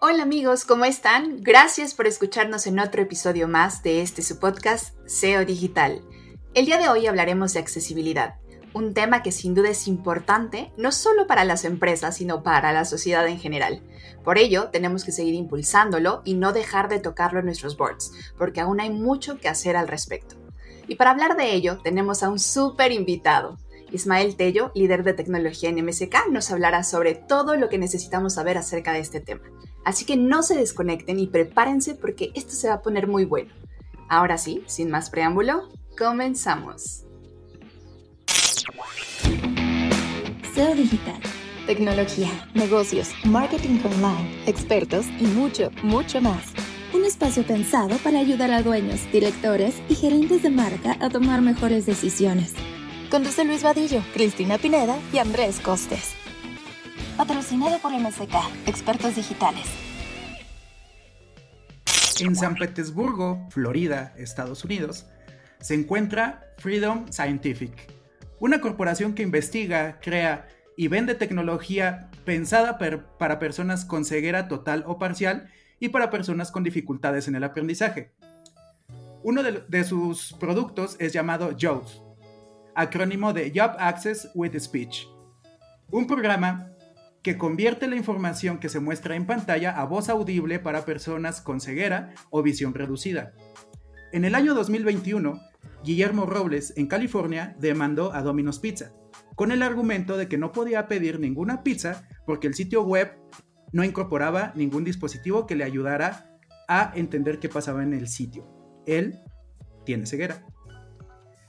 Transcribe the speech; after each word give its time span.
Hola 0.00 0.22
amigos, 0.22 0.64
¿cómo 0.64 0.84
están? 0.84 1.42
Gracias 1.42 1.92
por 1.92 2.06
escucharnos 2.06 2.68
en 2.68 2.78
otro 2.78 3.02
episodio 3.02 3.48
más 3.48 3.82
de 3.82 4.00
este 4.00 4.22
su 4.22 4.38
podcast 4.38 4.94
SEO 5.08 5.44
Digital. 5.44 6.02
El 6.54 6.66
día 6.66 6.78
de 6.78 6.88
hoy 6.88 7.08
hablaremos 7.08 7.52
de 7.52 7.58
accesibilidad, 7.58 8.36
un 8.74 8.94
tema 8.94 9.24
que 9.24 9.32
sin 9.32 9.54
duda 9.54 9.70
es 9.70 9.88
importante 9.88 10.72
no 10.76 10.92
solo 10.92 11.26
para 11.26 11.44
las 11.44 11.64
empresas, 11.64 12.16
sino 12.16 12.44
para 12.44 12.72
la 12.72 12.84
sociedad 12.84 13.26
en 13.26 13.40
general. 13.40 13.82
Por 14.22 14.38
ello, 14.38 14.68
tenemos 14.68 15.04
que 15.04 15.10
seguir 15.10 15.34
impulsándolo 15.34 16.22
y 16.24 16.34
no 16.34 16.52
dejar 16.52 16.88
de 16.88 17.00
tocarlo 17.00 17.40
en 17.40 17.46
nuestros 17.46 17.76
boards, 17.76 18.12
porque 18.38 18.60
aún 18.60 18.80
hay 18.80 18.90
mucho 18.90 19.40
que 19.40 19.48
hacer 19.48 19.76
al 19.76 19.88
respecto. 19.88 20.36
Y 20.86 20.94
para 20.94 21.10
hablar 21.10 21.36
de 21.36 21.52
ello, 21.52 21.80
tenemos 21.82 22.22
a 22.22 22.28
un 22.28 22.38
súper 22.38 22.92
invitado. 22.92 23.58
Ismael 23.92 24.36
Tello, 24.36 24.70
líder 24.74 25.02
de 25.02 25.14
tecnología 25.14 25.70
en 25.70 25.84
MSK, 25.84 26.30
nos 26.30 26.50
hablará 26.50 26.84
sobre 26.84 27.14
todo 27.14 27.56
lo 27.56 27.68
que 27.68 27.78
necesitamos 27.78 28.34
saber 28.34 28.58
acerca 28.58 28.92
de 28.92 29.00
este 29.00 29.20
tema. 29.20 29.42
Así 29.84 30.04
que 30.04 30.16
no 30.16 30.42
se 30.42 30.54
desconecten 30.54 31.18
y 31.18 31.26
prepárense 31.26 31.94
porque 31.94 32.30
esto 32.34 32.52
se 32.52 32.68
va 32.68 32.74
a 32.74 32.82
poner 32.82 33.06
muy 33.06 33.24
bueno. 33.24 33.52
Ahora 34.08 34.38
sí, 34.38 34.62
sin 34.66 34.90
más 34.90 35.10
preámbulo, 35.10 35.68
comenzamos. 35.96 37.04
SEO 40.54 40.74
digital, 40.74 41.20
tecnología, 41.66 42.30
negocios, 42.54 43.10
marketing 43.24 43.80
online, 43.84 44.42
expertos 44.46 45.06
y 45.20 45.26
mucho, 45.26 45.70
mucho 45.82 46.20
más. 46.20 46.52
Un 46.92 47.04
espacio 47.04 47.44
pensado 47.44 47.96
para 47.98 48.18
ayudar 48.18 48.50
a 48.50 48.62
dueños, 48.62 49.00
directores 49.12 49.76
y 49.88 49.94
gerentes 49.94 50.42
de 50.42 50.50
marca 50.50 50.96
a 51.00 51.10
tomar 51.10 51.42
mejores 51.42 51.86
decisiones. 51.86 52.54
Conduce 53.10 53.42
Luis 53.42 53.62
Vadillo, 53.62 54.02
Cristina 54.12 54.58
Pineda 54.58 54.98
y 55.14 55.16
Andrés 55.16 55.60
Costes. 55.60 56.12
Patrocinado 57.16 57.78
por 57.78 57.90
MSK, 57.90 58.34
expertos 58.66 59.16
digitales. 59.16 59.64
En 62.20 62.36
San 62.36 62.54
Petersburgo, 62.54 63.48
Florida, 63.48 64.12
Estados 64.18 64.62
Unidos, 64.62 65.06
se 65.58 65.72
encuentra 65.72 66.52
Freedom 66.58 67.10
Scientific, 67.10 67.72
una 68.40 68.60
corporación 68.60 69.14
que 69.14 69.22
investiga, 69.22 70.00
crea 70.02 70.46
y 70.76 70.88
vende 70.88 71.14
tecnología 71.14 72.10
pensada 72.26 72.76
para 72.76 73.38
personas 73.38 73.86
con 73.86 74.04
ceguera 74.04 74.48
total 74.48 74.84
o 74.86 74.98
parcial 74.98 75.48
y 75.80 75.88
para 75.88 76.10
personas 76.10 76.50
con 76.50 76.62
dificultades 76.62 77.26
en 77.26 77.36
el 77.36 77.44
aprendizaje. 77.44 78.12
Uno 79.22 79.42
de, 79.42 79.64
de 79.66 79.84
sus 79.84 80.34
productos 80.34 80.96
es 80.98 81.14
llamado 81.14 81.56
JOWS, 81.58 82.02
acrónimo 82.78 83.32
de 83.32 83.52
Job 83.52 83.72
Access 83.80 84.30
with 84.36 84.56
Speech, 84.56 85.08
un 85.90 86.06
programa 86.06 86.70
que 87.24 87.36
convierte 87.36 87.88
la 87.88 87.96
información 87.96 88.60
que 88.60 88.68
se 88.68 88.78
muestra 88.78 89.16
en 89.16 89.26
pantalla 89.26 89.72
a 89.72 89.84
voz 89.84 90.08
audible 90.08 90.60
para 90.60 90.84
personas 90.84 91.40
con 91.40 91.60
ceguera 91.60 92.14
o 92.30 92.40
visión 92.40 92.74
reducida. 92.74 93.32
En 94.12 94.24
el 94.24 94.36
año 94.36 94.54
2021, 94.54 95.40
Guillermo 95.82 96.24
Robles, 96.24 96.72
en 96.76 96.86
California, 96.86 97.56
demandó 97.58 98.14
a 98.14 98.22
Domino's 98.22 98.60
Pizza, 98.60 98.92
con 99.34 99.50
el 99.50 99.64
argumento 99.64 100.16
de 100.16 100.28
que 100.28 100.38
no 100.38 100.52
podía 100.52 100.86
pedir 100.86 101.18
ninguna 101.18 101.64
pizza 101.64 102.08
porque 102.26 102.46
el 102.46 102.54
sitio 102.54 102.84
web 102.84 103.10
no 103.72 103.82
incorporaba 103.82 104.52
ningún 104.54 104.84
dispositivo 104.84 105.46
que 105.46 105.56
le 105.56 105.64
ayudara 105.64 106.38
a 106.68 106.92
entender 106.94 107.40
qué 107.40 107.48
pasaba 107.48 107.82
en 107.82 107.92
el 107.92 108.06
sitio. 108.06 108.46
Él 108.86 109.18
tiene 109.84 110.06
ceguera. 110.06 110.46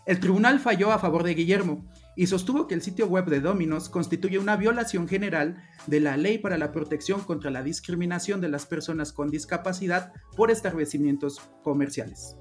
El 0.09 0.19
tribunal 0.19 0.59
falló 0.59 0.91
a 0.91 0.97
favor 0.97 1.21
de 1.21 1.35
Guillermo 1.35 1.85
y 2.15 2.25
sostuvo 2.25 2.65
que 2.65 2.73
el 2.73 2.81
sitio 2.81 3.05
web 3.05 3.25
de 3.25 3.41
Dominos 3.41 3.89
constituye 3.89 4.39
una 4.39 4.55
violación 4.55 5.07
general 5.07 5.61
de 5.85 5.99
la 5.99 6.17
ley 6.17 6.39
para 6.39 6.57
la 6.57 6.71
protección 6.71 7.21
contra 7.21 7.51
la 7.51 7.61
discriminación 7.61 8.41
de 8.41 8.49
las 8.49 8.65
personas 8.65 9.13
con 9.13 9.29
discapacidad 9.29 10.11
por 10.35 10.49
establecimientos 10.49 11.39
comerciales. 11.63 12.35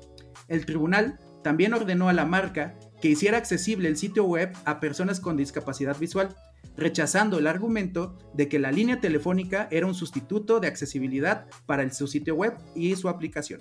El 0.48 0.64
tribunal 0.64 1.18
también 1.44 1.74
ordenó 1.74 2.08
a 2.08 2.14
la 2.14 2.24
marca 2.24 2.78
que 3.02 3.10
hiciera 3.10 3.36
accesible 3.36 3.90
el 3.90 3.98
sitio 3.98 4.24
web 4.24 4.50
a 4.64 4.80
personas 4.80 5.20
con 5.20 5.36
discapacidad 5.36 5.98
visual, 5.98 6.34
rechazando 6.74 7.38
el 7.38 7.46
argumento 7.46 8.16
de 8.32 8.48
que 8.48 8.58
la 8.58 8.72
línea 8.72 8.98
telefónica 8.98 9.68
era 9.70 9.86
un 9.86 9.94
sustituto 9.94 10.58
de 10.58 10.68
accesibilidad 10.68 11.44
para 11.66 11.92
su 11.92 12.06
sitio 12.06 12.34
web 12.34 12.56
y 12.74 12.96
su 12.96 13.10
aplicación. 13.10 13.60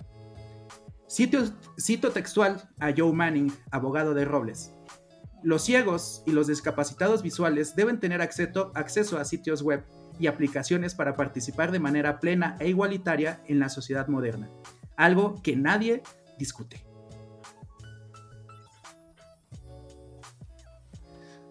Cito 1.08 2.12
textual 2.12 2.70
a 2.80 2.94
Joe 2.96 3.14
Manning, 3.14 3.52
abogado 3.72 4.14
de 4.14 4.26
Robles. 4.26 4.74
Los 5.44 5.64
ciegos 5.64 6.24
y 6.26 6.32
los 6.32 6.48
discapacitados 6.48 7.22
visuales 7.22 7.76
deben 7.76 8.00
tener 8.00 8.22
acceso, 8.22 8.72
a 8.74 9.26
sitios 9.26 9.62
web 9.62 9.84
y 10.20 10.28
aplicaciones 10.28 10.96
para 10.96 11.16
participar 11.16 11.72
de 11.72 11.80
manera 11.80 12.20
plena 12.20 12.58
e 12.60 12.70
igualitaria 12.70 13.42
en 13.48 13.60
la 13.60 13.70
sociedad 13.70 14.08
moderna, 14.08 14.50
algo 14.96 15.42
que 15.44 15.56
nadie 15.56 16.02
discute. 16.38 16.84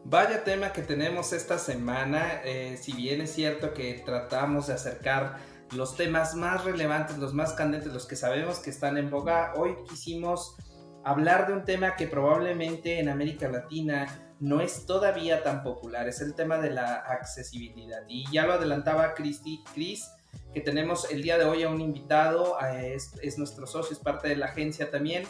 Vaya 0.05 0.45
tema 0.45 0.73
que 0.73 0.83
tenemos 0.83 1.33
esta 1.33 1.59
semana, 1.59 2.43
eh, 2.45 2.79
si 2.81 2.93
bien 2.93 3.21
es 3.23 3.33
cierto 3.33 3.73
que 3.73 4.03
tratamos 4.05 4.69
de 4.69 4.75
acercar 4.75 5.39
los 5.73 5.97
temas 5.97 6.35
más 6.35 6.65
relevantes, 6.65 7.19
los 7.19 7.35
más 7.35 7.53
candentes, 7.53 7.93
los 7.93 8.07
que 8.07 8.17
sabemos 8.17 8.59
que 8.59 8.71
están 8.71 8.99
en 8.99 9.11
boga, 9.11 9.53
hoy 9.57 9.77
quisimos 9.89 10.57
hablar 11.05 11.47
de 11.47 11.55
un 11.55 11.65
tema 11.65 11.97
que 11.97 12.07
probablemente 12.07 12.99
en 12.99 13.09
América 13.09 13.49
Latina 13.49 14.07
no 14.41 14.61
es 14.61 14.87
todavía 14.87 15.43
tan 15.43 15.63
popular, 15.63 16.09
es 16.09 16.21
el 16.21 16.35
tema 16.35 16.59
de 16.59 16.71
la 16.71 16.97
accesibilidad. 16.97 18.03
Y 18.09 18.31
ya 18.31 18.47
lo 18.47 18.55
adelantaba 18.55 19.15
Cristi, 19.15 19.63
Chris, 19.73 20.11
que 20.53 20.61
tenemos 20.61 21.11
el 21.11 21.23
día 21.23 21.39
de 21.39 21.45
hoy 21.45 21.63
a 21.63 21.69
un 21.69 21.81
invitado, 21.81 22.57
es, 22.61 23.39
nuestro 23.39 23.67
socio, 23.67 23.93
es 23.93 23.99
parte 23.99 24.29
de 24.29 24.37
la 24.37 24.47
agencia 24.47 24.91
también 24.91 25.25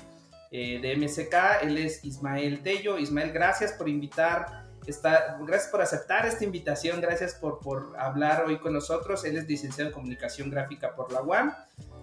eh, 0.51 0.81
de 0.81 0.97
MSK, 0.97 1.63
él 1.63 1.79
es 1.79 2.05
Ismael 2.05 2.63
Tello. 2.63 2.99
Ismael, 2.99 3.33
gracias 3.33 3.73
por 3.73 3.89
invitar. 3.89 4.66
Está, 4.87 5.39
gracias 5.41 5.71
por 5.71 5.83
aceptar 5.83 6.27
esta 6.27 6.45
invitación, 6.45 7.01
gracias 7.01 7.35
por, 7.35 7.59
por 7.61 7.95
hablar 7.99 8.45
hoy 8.47 8.59
con 8.59 8.73
nosotros. 8.73 9.25
Él 9.25 9.37
es 9.37 9.47
licenciado 9.47 9.89
en 9.89 9.95
comunicación 9.95 10.51
gráfica 10.51 10.95
por 10.95 11.13
la 11.13 11.23
UAM 11.23 11.53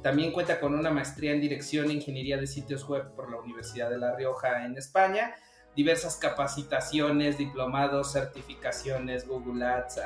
también 0.04 0.34
cuenta 0.34 0.60
con 0.60 0.76
una 0.76 0.92
maestría 0.92 1.32
en 1.32 1.40
dirección 1.40 1.90
e 1.90 1.94
ingeniería 1.94 2.38
de 2.38 2.46
sitios 2.46 2.88
web 2.88 3.16
por 3.16 3.32
la 3.32 3.38
Universidad 3.38 3.90
de 3.90 3.98
La 3.98 4.14
Rioja 4.14 4.66
en 4.66 4.78
España, 4.78 5.34
diversas 5.78 6.18
capacitaciones, 6.18 7.38
diplomados, 7.38 8.12
certificaciones, 8.12 9.26
Google 9.26 9.66
Ads, 9.66 10.02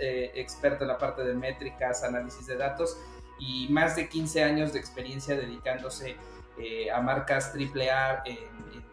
eh, 0.00 0.32
experto 0.34 0.82
en 0.82 0.88
la 0.88 0.98
parte 0.98 1.22
de 1.22 1.34
métricas, 1.34 2.02
análisis 2.02 2.48
de 2.48 2.56
datos 2.56 2.98
y 3.38 3.68
más 3.70 3.94
de 3.94 4.08
15 4.08 4.42
años 4.42 4.72
de 4.72 4.80
experiencia 4.80 5.36
dedicándose 5.36 6.16
eh, 6.58 6.90
a 6.90 7.00
marcas 7.00 7.52
AAA 7.54 8.24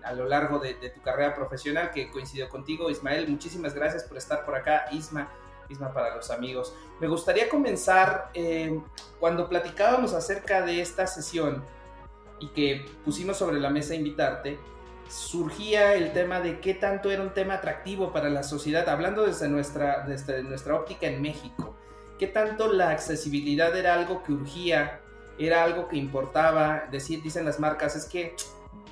a 0.04 0.14
lo 0.14 0.28
largo 0.28 0.60
de, 0.60 0.74
tu 0.74 1.02
carrera 1.02 1.34
profesional 1.34 1.92
que 1.92 2.10
coincidió 2.10 2.50
contigo. 2.50 2.90
Ismael, 2.90 3.28
muchísimas 3.30 3.74
gracias 3.74 4.04
por 4.04 4.18
estar 4.18 4.46
por 4.46 4.56
acá. 4.56 4.86
Isma, 4.92 5.30
para 5.94 6.16
los 6.16 6.30
amigos. 6.30 6.76
Me 7.00 7.08
gustaría 7.08 7.50
comenzar 7.50 8.30
eh, 8.36 8.80
cuando 9.20 9.50
platicábamos 9.50 10.14
acerca 10.14 10.62
de 10.62 10.82
esta 10.82 11.08
sesión 11.08 11.64
y 12.40 12.50
que 12.50 12.86
pusimos 13.04 13.38
sobre 13.38 13.60
la 13.60 13.72
mesa 13.72 13.96
invitarte, 13.96 14.60
surgía 15.10 15.96
el 15.96 16.14
tema 16.14 16.42
de 16.42 16.60
qué 16.60 16.74
tanto 16.76 17.10
era 17.10 17.24
un 17.24 17.34
tema 17.34 17.56
atractivo 17.56 18.14
para 18.14 18.30
la 18.30 18.44
sociedad, 18.44 18.88
hablando 18.88 19.26
desde 19.26 19.48
nuestra, 19.48 20.06
desde 20.06 20.44
nuestra 20.44 20.76
óptica 20.76 21.08
en 21.08 21.22
México, 21.22 21.76
qué 22.20 22.28
tanto 22.28 22.72
la 22.72 22.90
accesibilidad 22.90 23.76
era 23.76 23.96
algo 23.96 24.24
que 24.24 24.34
urgía, 24.34 25.02
era 25.38 25.64
algo 25.64 25.88
que 25.88 25.98
importaba, 25.98 26.88
decir, 26.92 27.22
dicen 27.22 27.46
las 27.46 27.60
marcas, 27.60 27.96
es 27.96 28.06
que 28.06 28.36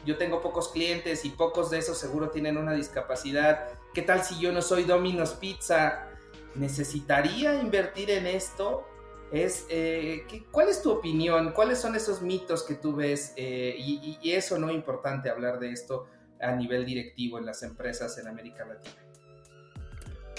yo 0.06 0.18
tengo 0.18 0.42
pocos 0.42 0.70
clientes 0.70 1.26
y 1.26 1.30
pocos 1.30 1.70
de 1.70 1.80
esos 1.80 1.98
seguro 1.98 2.30
tienen 2.30 2.58
una 2.58 2.74
discapacidad, 2.74 3.70
¿qué 3.94 4.02
tal 4.02 4.24
si 4.24 4.40
yo 4.40 4.52
no 4.52 4.62
soy 4.62 4.84
Domino's 4.84 5.34
Pizza? 5.34 6.08
necesitaría 6.56 7.60
invertir 7.62 8.12
en 8.12 8.28
esto? 8.28 8.88
Es, 9.32 9.66
eh, 9.70 10.26
¿Cuál 10.52 10.70
es 10.70 10.82
tu 10.82 10.92
opinión? 10.92 11.54
¿Cuáles 11.54 11.80
son 11.80 11.96
esos 11.96 12.22
mitos 12.22 12.64
que 12.64 12.76
tú 12.76 12.96
ves? 12.96 13.34
Eh, 13.38 13.76
y, 13.78 14.20
y, 14.22 14.32
eso 14.34 14.60
no 14.60 14.70
es 14.70 14.76
importante 14.76 15.30
hablar 15.30 15.60
de 15.60 15.72
esto 15.72 16.08
a 16.42 16.52
nivel 16.52 16.86
directivo 16.86 17.38
en 17.38 17.46
las 17.46 17.64
empresas 17.64 18.18
en 18.18 18.28
América 18.28 18.66
Latina. 18.66 19.11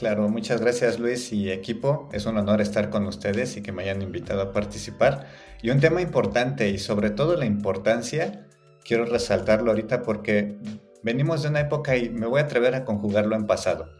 Claro, 0.03 0.29
muchas 0.29 0.61
gracias 0.61 0.99
Luis 0.99 1.33
y 1.33 1.53
equipo. 1.53 2.09
Es 2.13 2.27
un 2.27 2.37
honor 2.37 2.61
estar 2.61 2.91
con 2.91 3.07
ustedes 3.07 3.57
y 3.57 3.63
que 3.63 3.71
me 3.71 3.85
hayan 3.85 4.03
invitado 4.03 4.43
a 4.43 4.53
participar. 4.53 5.29
Y 5.63 5.71
un 5.71 5.79
tema 5.79 6.03
importante 6.03 6.69
y 6.71 6.79
sobre 6.79 7.11
todo 7.11 7.37
la 7.37 7.47
importancia, 7.47 8.49
quiero 8.85 9.05
resaltarlo 9.05 9.71
ahorita 9.71 10.03
porque 10.03 10.59
venimos 11.05 11.45
de 11.45 11.51
una 11.51 11.61
época 11.61 11.97
y 11.97 12.11
me 12.11 12.27
voy 12.27 12.41
a 12.41 12.43
atrever 12.47 12.75
a 12.75 12.85
conjugarlo 12.85 13.37
en 13.37 13.47
pasado 13.47 13.91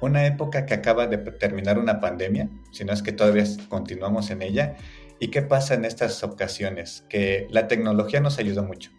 una 0.00 0.26
época 0.26 0.66
que 0.66 0.74
acaba 0.74 1.06
de 1.06 1.18
terminar 1.18 1.78
una 1.78 2.00
pandemia, 2.00 2.50
si 2.72 2.84
no 2.84 2.92
es 2.92 3.00
que 3.00 3.12
todavía 3.12 3.44
continuamos 3.68 4.32
en 4.32 4.42
ella. 4.42 4.74
¿Y 5.20 5.28
qué 5.28 5.42
pasa 5.42 5.74
en 5.74 5.84
estas 5.84 6.24
ocasiones? 6.24 7.04
Que 7.08 7.46
la 7.50 7.68
tecnología 7.68 8.18
nos 8.18 8.40
ayudó 8.40 8.64
mucho. 8.64 8.90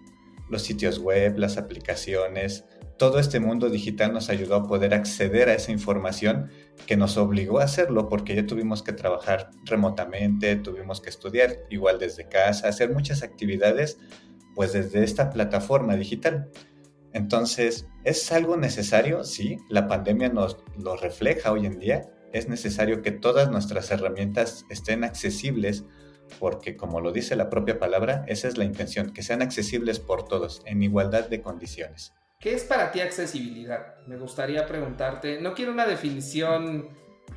Los 0.50 0.62
sitios 0.62 1.00
web, 1.00 1.38
las 1.38 1.57
aplicaciones, 1.57 2.66
todo 2.98 3.19
este 3.19 3.40
mundo 3.40 3.69
digital 3.69 4.13
nos 4.13 4.30
ayudó 4.30 4.56
a 4.56 4.68
poder 4.68 4.94
acceder 4.94 5.50
a 5.50 5.56
esa 5.56 5.72
información 5.72 6.50
que 6.86 6.95
nos 6.95 7.18
obligó 7.18 7.60
a 7.60 7.63
hacerlo 7.63 8.07
porque 8.07 8.36
ya 8.36 8.45
tuvimos 8.45 8.84
que 8.84 8.94
trabajar 8.94 9.50
remotamente, 9.66 10.56
tuvimos 10.56 11.01
que 11.01 11.10
estudiar 11.10 11.57
igual 11.69 11.98
desde 11.98 12.28
casa, 12.28 12.68
hacer 12.68 12.92
muchas 12.94 13.24
actividades 13.24 13.98
pues 14.56 14.74
desde 14.74 15.04
esta 15.04 15.31
plataforma 15.31 15.95
digital. 15.95 16.50
Entonces, 17.13 17.88
¿es 18.04 18.31
algo 18.31 18.57
necesario? 18.57 19.24
Sí, 19.24 19.57
la 19.69 19.88
pandemia 19.88 20.30
nos 20.30 20.63
lo 20.78 20.95
refleja 20.95 21.51
hoy 21.51 21.66
en 21.66 21.80
día. 21.80 22.10
Es 22.31 22.48
necesario 22.48 23.01
que 23.01 23.12
todas 23.12 23.50
nuestras 23.50 23.90
herramientas 23.92 24.66
estén 24.69 25.04
accesibles 25.04 25.86
porque, 26.39 26.75
como 26.75 27.01
lo 27.01 27.12
dice 27.12 27.35
la 27.35 27.50
propia 27.50 27.80
palabra, 27.80 28.25
esa 28.27 28.47
es 28.47 28.57
la 28.57 28.65
intención, 28.65 29.12
que 29.12 29.24
sean 29.24 29.41
accesibles 29.41 30.00
por 30.00 30.27
todos, 30.27 30.62
en 30.65 30.83
igualdad 30.83 31.30
de 31.30 31.41
condiciones. 31.41 32.13
¿Qué 32.39 32.53
es 32.53 32.63
para 32.63 32.91
ti 32.91 33.00
accesibilidad? 33.00 33.95
Me 34.06 34.18
gustaría 34.18 34.65
preguntarte, 34.65 35.39
no 35.39 35.53
quiero 35.53 35.71
una 35.71 35.85
definición 35.85 36.89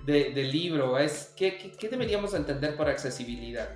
de, 0.04 0.30
libro, 0.44 0.98
es 0.98 1.32
¿qué, 1.36 1.72
deberíamos 1.90 2.34
entender 2.34 2.76
por 2.76 2.88
accesibilidad? 2.88 3.68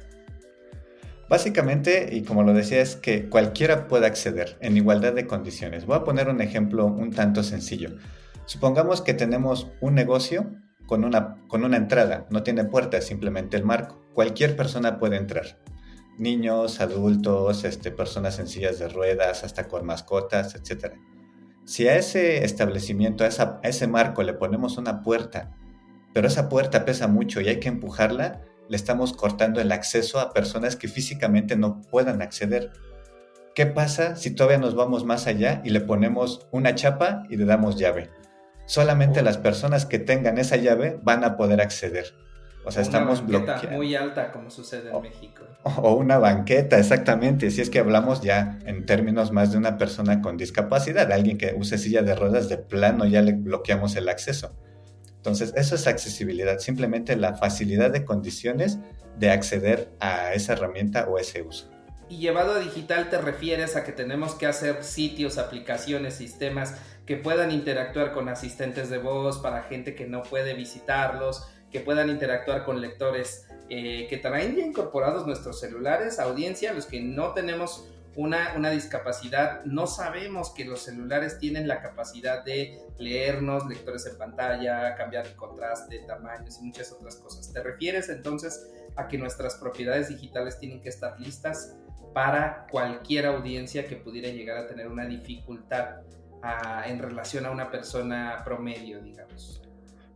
Básicamente, 1.28 2.08
y 2.10 2.22
como 2.22 2.42
lo 2.42 2.52
decía, 2.52 2.80
es 2.80 2.96
que 2.96 3.28
cualquiera 3.28 3.86
pueda 3.86 4.08
acceder 4.08 4.56
en 4.60 4.76
igualdad 4.76 5.12
de 5.12 5.28
condiciones. 5.28 5.86
Voy 5.86 5.96
a 5.96 6.04
poner 6.04 6.28
un 6.28 6.40
ejemplo 6.40 6.86
un 6.86 7.12
tanto 7.12 7.44
sencillo. 7.44 7.90
Supongamos 8.46 9.00
que 9.00 9.14
tenemos 9.14 9.68
un 9.80 9.94
negocio 9.94 10.50
con 10.90 11.04
una, 11.04 11.36
con 11.46 11.62
una 11.62 11.76
entrada, 11.76 12.26
no 12.30 12.42
tiene 12.42 12.64
puerta, 12.64 13.00
simplemente 13.00 13.56
el 13.56 13.64
marco. 13.64 14.02
Cualquier 14.12 14.56
persona 14.56 14.98
puede 14.98 15.18
entrar. 15.18 15.56
Niños, 16.18 16.80
adultos, 16.80 17.62
este, 17.62 17.92
personas 17.92 18.34
sencillas 18.34 18.80
de 18.80 18.88
ruedas, 18.88 19.44
hasta 19.44 19.68
con 19.68 19.86
mascotas, 19.86 20.56
etc. 20.56 20.94
Si 21.64 21.86
a 21.86 21.94
ese 21.94 22.44
establecimiento, 22.44 23.22
a, 23.24 23.60
a 23.62 23.68
ese 23.68 23.86
marco 23.86 24.24
le 24.24 24.32
ponemos 24.32 24.78
una 24.78 25.00
puerta, 25.00 25.56
pero 26.12 26.26
esa 26.26 26.48
puerta 26.48 26.84
pesa 26.84 27.06
mucho 27.06 27.40
y 27.40 27.46
hay 27.46 27.60
que 27.60 27.68
empujarla, 27.68 28.40
le 28.68 28.76
estamos 28.76 29.12
cortando 29.12 29.60
el 29.60 29.70
acceso 29.70 30.18
a 30.18 30.32
personas 30.32 30.74
que 30.74 30.88
físicamente 30.88 31.54
no 31.54 31.82
puedan 31.82 32.20
acceder. 32.20 32.72
¿Qué 33.54 33.66
pasa 33.66 34.16
si 34.16 34.34
todavía 34.34 34.58
nos 34.58 34.74
vamos 34.74 35.04
más 35.04 35.28
allá 35.28 35.62
y 35.64 35.70
le 35.70 35.82
ponemos 35.82 36.48
una 36.50 36.74
chapa 36.74 37.22
y 37.30 37.36
le 37.36 37.44
damos 37.44 37.76
llave? 37.76 38.10
Solamente 38.70 39.22
las 39.22 39.36
personas 39.36 39.84
que 39.84 39.98
tengan 39.98 40.38
esa 40.38 40.54
llave 40.54 41.00
van 41.02 41.24
a 41.24 41.36
poder 41.36 41.60
acceder. 41.60 42.14
O 42.64 42.70
sea, 42.70 42.82
estamos 42.82 43.26
bloqueando. 43.26 43.68
muy 43.70 43.96
alta, 43.96 44.30
como 44.30 44.48
sucede 44.48 44.92
en 44.92 45.02
México. 45.02 45.42
O 45.78 45.94
una 45.94 46.18
banqueta, 46.18 46.78
exactamente. 46.78 47.50
Si 47.50 47.60
es 47.60 47.68
que 47.68 47.80
hablamos 47.80 48.20
ya 48.20 48.60
en 48.64 48.86
términos 48.86 49.32
más 49.32 49.50
de 49.50 49.58
una 49.58 49.76
persona 49.76 50.22
con 50.22 50.36
discapacidad, 50.36 51.10
alguien 51.10 51.36
que 51.36 51.52
use 51.58 51.78
silla 51.78 52.02
de 52.02 52.14
ruedas 52.14 52.48
de 52.48 52.58
plano, 52.58 53.06
ya 53.06 53.22
le 53.22 53.32
bloqueamos 53.32 53.96
el 53.96 54.08
acceso. 54.08 54.54
Entonces, 55.16 55.52
eso 55.56 55.74
es 55.74 55.88
accesibilidad, 55.88 56.60
simplemente 56.60 57.16
la 57.16 57.34
facilidad 57.34 57.90
de 57.90 58.04
condiciones 58.04 58.78
de 59.18 59.32
acceder 59.32 59.90
a 59.98 60.32
esa 60.32 60.52
herramienta 60.52 61.08
o 61.08 61.18
ese 61.18 61.42
uso. 61.42 61.68
Y 62.08 62.18
llevado 62.18 62.52
a 62.52 62.60
digital 62.60 63.10
te 63.10 63.18
refieres 63.18 63.74
a 63.74 63.82
que 63.82 63.90
tenemos 63.90 64.36
que 64.36 64.46
hacer 64.46 64.84
sitios, 64.84 65.38
aplicaciones, 65.38 66.14
sistemas 66.14 66.76
que 67.10 67.16
puedan 67.16 67.50
interactuar 67.50 68.12
con 68.12 68.28
asistentes 68.28 68.88
de 68.88 68.98
voz 68.98 69.40
para 69.40 69.64
gente 69.64 69.96
que 69.96 70.06
no 70.06 70.22
puede 70.22 70.54
visitarlos, 70.54 71.44
que 71.72 71.80
puedan 71.80 72.08
interactuar 72.08 72.64
con 72.64 72.80
lectores 72.80 73.48
eh, 73.68 74.06
que 74.08 74.16
traen 74.18 74.54
ya 74.54 74.64
incorporados 74.64 75.26
nuestros 75.26 75.58
celulares, 75.58 76.20
audiencia, 76.20 76.72
los 76.72 76.86
que 76.86 77.00
no 77.00 77.34
tenemos 77.34 77.84
una, 78.14 78.54
una, 78.56 78.70
discapacidad, 78.70 79.64
no 79.64 79.88
sabemos 79.88 80.50
que 80.50 80.64
los 80.64 80.82
celulares 80.82 81.40
tienen 81.40 81.66
la 81.66 81.82
capacidad 81.82 82.44
de 82.44 82.80
leernos, 82.96 83.66
lectores 83.66 84.06
en 84.06 84.16
pantalla, 84.16 84.94
cambiar 84.94 85.26
el 85.26 85.34
contraste, 85.34 85.98
tamaños 86.06 86.60
y 86.60 86.62
muchas 86.62 86.92
otras 86.92 87.16
cosas. 87.16 87.52
¿Te 87.52 87.60
refieres 87.60 88.08
entonces 88.08 88.70
a 88.94 89.08
que 89.08 89.18
nuestras 89.18 89.56
propiedades 89.56 90.10
digitales 90.10 90.60
tienen 90.60 90.80
que 90.80 90.90
estar 90.90 91.18
listas 91.18 91.74
para 92.14 92.68
cualquier 92.70 93.26
audiencia 93.26 93.88
que 93.88 93.96
pudiera 93.96 94.28
llegar 94.28 94.58
a 94.58 94.68
tener 94.68 94.86
una 94.86 95.06
dificultad 95.06 96.02
en 96.86 96.98
relación 96.98 97.46
a 97.46 97.50
una 97.50 97.70
persona 97.70 98.42
promedio, 98.44 99.00
digamos. 99.00 99.62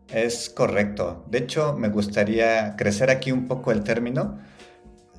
Es 0.09 0.51
correcto. 0.51 1.25
De 1.29 1.39
hecho, 1.39 1.77
me 1.77 1.89
gustaría 1.89 2.77
crecer 2.77 3.11
aquí 3.11 3.33
un 3.33 3.49
poco 3.49 3.73
el 3.73 3.83
término. 3.83 4.39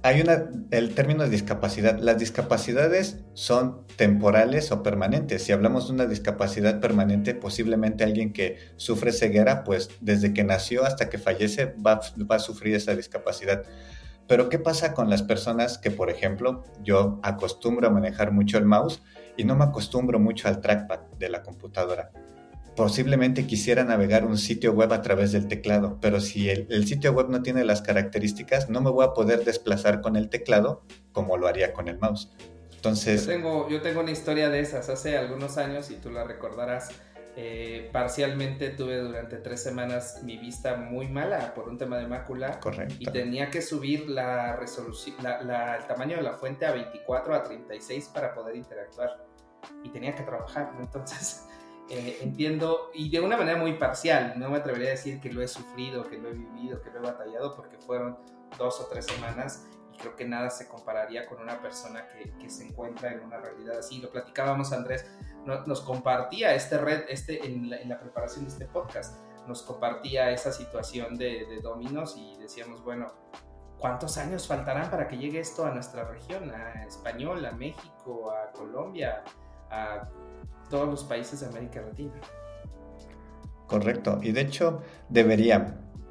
Hay 0.03 0.21
una, 0.21 0.45
el 0.69 0.93
término 0.93 1.23
de 1.23 1.29
discapacidad. 1.29 1.97
Las 1.97 2.19
discapacidades 2.19 3.23
son 3.33 3.87
temporales 3.95 4.71
o 4.71 4.83
permanentes. 4.83 5.43
Si 5.43 5.51
hablamos 5.51 5.87
de 5.87 5.93
una 5.95 6.05
discapacidad 6.05 6.79
permanente, 6.79 7.33
posiblemente 7.33 8.03
alguien 8.03 8.31
que 8.31 8.57
sufre 8.75 9.11
ceguera, 9.11 9.63
pues 9.63 9.89
desde 10.01 10.33
que 10.33 10.43
nació 10.43 10.85
hasta 10.85 11.09
que 11.09 11.17
fallece 11.17 11.73
va 11.85 11.99
a 12.29 12.39
sufrir 12.39 12.75
esa 12.75 12.95
discapacidad. 12.95 13.63
Pero 14.27 14.49
¿qué 14.49 14.59
pasa 14.59 14.93
con 14.93 15.09
las 15.09 15.23
personas 15.23 15.77
que, 15.77 15.91
por 15.91 16.09
ejemplo, 16.09 16.63
yo 16.83 17.19
acostumbro 17.23 17.87
a 17.87 17.91
manejar 17.91 18.31
mucho 18.31 18.57
el 18.57 18.65
mouse 18.65 19.01
y 19.37 19.43
no 19.43 19.55
me 19.55 19.65
acostumbro 19.65 20.19
mucho 20.19 20.47
al 20.47 20.61
trackpad 20.61 20.99
de 21.17 21.29
la 21.29 21.43
computadora? 21.43 22.11
Posiblemente 22.75 23.47
quisiera 23.47 23.85
navegar 23.85 24.25
un 24.25 24.37
sitio 24.37 24.73
web 24.73 24.91
a 24.91 25.01
través 25.01 25.31
del 25.31 25.47
teclado, 25.47 25.97
pero 26.01 26.19
si 26.19 26.49
el, 26.49 26.85
sitio 26.85 27.13
web 27.13 27.29
no 27.29 27.41
tiene 27.41 27.63
las 27.63 27.81
características, 27.81 28.69
no 28.69 28.81
me 28.81 28.89
voy 28.89 29.05
a 29.05 29.13
poder 29.13 29.45
desplazar 29.45 30.01
con 30.01 30.17
el 30.17 30.29
teclado 30.29 30.83
como 31.13 31.37
lo 31.37 31.47
haría 31.47 31.71
con 31.71 31.87
el 31.87 31.97
mouse. 31.99 32.31
Entonces... 32.75 33.25
Yo 33.25 33.31
tengo, 33.31 33.69
yo 33.69 33.81
tengo 33.81 34.01
una 34.01 34.11
historia 34.11 34.49
de 34.49 34.59
esas 34.59 34.89
hace 34.89 35.17
algunos 35.17 35.57
años 35.57 35.89
y 35.89 35.95
tú 35.95 36.11
la 36.11 36.25
recordarás 36.25 36.89
eh, 37.37 37.89
parcialmente 37.91 38.69
tuve 38.69 38.97
durante 38.97 39.37
tres 39.37 39.61
semanas 39.61 40.21
mi 40.23 40.37
vista 40.37 40.77
muy 40.77 41.09
mala 41.09 41.53
por 41.53 41.67
un 41.67 41.77
tema 41.77 41.97
de 41.97 42.07
mácula. 42.07 42.59
Correcto. 42.61 42.95
Y 42.97 43.05
tenía 43.05 43.49
que 43.49 43.61
subir 43.61 44.09
la 44.09 44.55
resolución, 44.55 45.17
el 45.19 45.85
tamaño 45.85 46.15
de 46.15 46.23
la 46.23 46.33
fuente 46.33 46.65
a 46.65 46.71
24 46.71 47.35
a 47.35 47.43
36 47.43 48.11
para 48.13 48.33
poder 48.33 48.55
interactuar. 48.55 49.25
Y 49.83 49.89
tenía 49.89 50.15
que 50.15 50.23
trabajar, 50.23 50.71
Entonces, 50.79 51.45
eh, 51.89 52.19
entiendo, 52.21 52.91
y 52.93 53.09
de 53.09 53.19
una 53.19 53.35
manera 53.35 53.57
muy 53.57 53.73
parcial, 53.73 54.35
no 54.37 54.49
me 54.49 54.57
atrevería 54.57 54.89
a 54.89 54.91
decir 54.91 55.19
que 55.19 55.33
lo 55.33 55.41
he 55.41 55.47
sufrido, 55.49 56.07
que 56.07 56.17
lo 56.17 56.29
he 56.29 56.33
vivido, 56.33 56.81
que 56.81 56.89
lo 56.91 56.99
he 56.99 57.01
batallado, 57.01 57.53
porque 57.53 57.77
fueron 57.79 58.17
dos 58.57 58.79
o 58.79 58.85
tres 58.85 59.05
semanas 59.05 59.67
creo 59.97 60.15
que 60.15 60.25
nada 60.25 60.49
se 60.49 60.67
compararía 60.67 61.25
con 61.25 61.41
una 61.41 61.61
persona 61.61 62.07
que, 62.07 62.31
que 62.37 62.49
se 62.49 62.65
encuentra 62.65 63.11
en 63.11 63.21
una 63.21 63.37
realidad 63.37 63.79
así. 63.79 63.99
Lo 63.99 64.11
platicábamos, 64.11 64.71
Andrés, 64.71 65.05
nos 65.45 65.81
compartía 65.81 66.53
este 66.53 66.77
red, 66.77 67.03
este, 67.09 67.45
en 67.45 67.69
la, 67.69 67.99
preparación 67.99 68.45
de 68.45 68.51
este 68.51 68.65
podcast, 68.65 69.21
nos 69.47 69.61
compartía 69.61 70.31
esa 70.31 70.51
situación 70.51 71.17
de, 71.17 71.45
de 71.45 71.59
Dominos 71.61 72.15
y 72.17 72.35
decíamos, 72.37 72.83
bueno, 72.83 73.13
¿cuántos 73.79 74.17
años 74.17 74.47
faltarán 74.47 74.89
para 74.89 75.07
que 75.07 75.17
llegue 75.17 75.39
esto 75.39 75.65
a 75.65 75.71
nuestra 75.71 76.05
región, 76.05 76.51
a 76.51 76.83
Español, 76.85 77.45
a 77.45 77.51
México, 77.51 78.31
a 78.31 78.51
Colombia, 78.51 79.23
a 79.69 80.09
todos 80.69 80.87
los 80.87 81.03
países 81.03 81.41
de 81.41 81.47
América 81.47 81.81
Latina? 81.81 82.13
Correcto, 83.67 84.19
y 84.21 84.31
de 84.31 84.41
hecho 84.41 84.81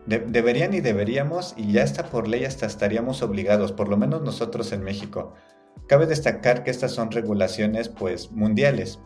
deberían, 0.06 0.74
y 0.74 0.80
deberíamos, 0.80 1.54
y 1.56 1.72
ya 1.72 1.82
está 1.82 2.06
por 2.06 2.28
ley, 2.28 2.44
hasta 2.44 2.66
estaríamos 2.66 3.22
obligados, 3.22 3.72
por 3.72 3.88
lo 3.88 3.96
menos 3.96 4.22
nosotros 4.22 4.72
en 4.72 4.82
México. 4.82 5.34
Cabe 5.86 6.06
destacar 6.06 6.62
que 6.62 6.70
estas 6.70 6.92
son 6.92 7.10
regulaciones 7.10 7.88
pues 7.88 8.30
mundiales, 8.32 9.00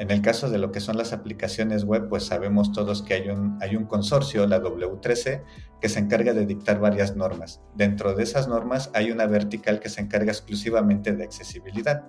en 0.00 0.10
el 0.10 0.22
caso 0.22 0.48
de 0.48 0.56
lo 0.56 0.72
que 0.72 0.80
son 0.80 0.96
las 0.96 1.12
aplicaciones 1.12 1.84
web, 1.84 2.08
pues 2.08 2.24
sabemos 2.24 2.72
todos 2.72 3.02
que 3.02 3.12
hay 3.12 3.28
un, 3.28 3.58
hay 3.60 3.76
un 3.76 3.84
consorcio, 3.84 4.46
la 4.46 4.62
W13, 4.62 5.42
que 5.78 5.88
se 5.90 5.98
encarga 5.98 6.32
de 6.32 6.46
dictar 6.46 6.80
varias 6.80 7.16
normas. 7.16 7.60
Dentro 7.74 8.14
de 8.14 8.22
esas 8.22 8.48
normas 8.48 8.90
hay 8.94 9.10
una 9.10 9.26
vertical 9.26 9.78
que 9.78 9.90
se 9.90 10.00
encarga 10.00 10.32
exclusivamente 10.32 11.12
de 11.12 11.24
accesibilidad. 11.24 12.04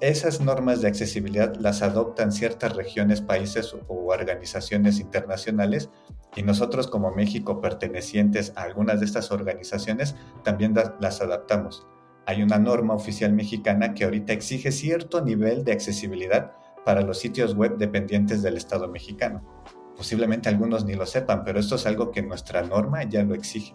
Esas 0.00 0.42
normas 0.42 0.82
de 0.82 0.88
accesibilidad 0.88 1.56
las 1.56 1.80
adoptan 1.80 2.30
ciertas 2.30 2.76
regiones, 2.76 3.22
países 3.22 3.74
o 3.88 4.06
organizaciones 4.12 5.00
internacionales 5.00 5.88
y 6.34 6.42
nosotros 6.42 6.86
como 6.86 7.12
México 7.12 7.62
pertenecientes 7.62 8.52
a 8.56 8.64
algunas 8.64 9.00
de 9.00 9.06
estas 9.06 9.30
organizaciones 9.30 10.14
también 10.44 10.74
las 11.00 11.22
adaptamos. 11.22 11.86
Hay 12.26 12.42
una 12.42 12.58
norma 12.58 12.92
oficial 12.92 13.32
mexicana 13.32 13.94
que 13.94 14.04
ahorita 14.04 14.34
exige 14.34 14.70
cierto 14.70 15.24
nivel 15.24 15.64
de 15.64 15.72
accesibilidad 15.72 16.52
para 16.84 17.00
los 17.00 17.18
sitios 17.18 17.54
web 17.54 17.78
dependientes 17.78 18.42
del 18.42 18.58
Estado 18.58 18.88
mexicano. 18.88 19.64
Posiblemente 19.96 20.50
algunos 20.50 20.84
ni 20.84 20.94
lo 20.94 21.06
sepan, 21.06 21.42
pero 21.42 21.58
esto 21.58 21.76
es 21.76 21.86
algo 21.86 22.10
que 22.10 22.20
nuestra 22.20 22.60
norma 22.62 23.02
ya 23.04 23.22
lo 23.22 23.34
exige. 23.34 23.74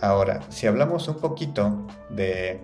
Ahora, 0.00 0.40
si 0.50 0.68
hablamos 0.68 1.08
un 1.08 1.16
poquito 1.16 1.84
de, 2.10 2.60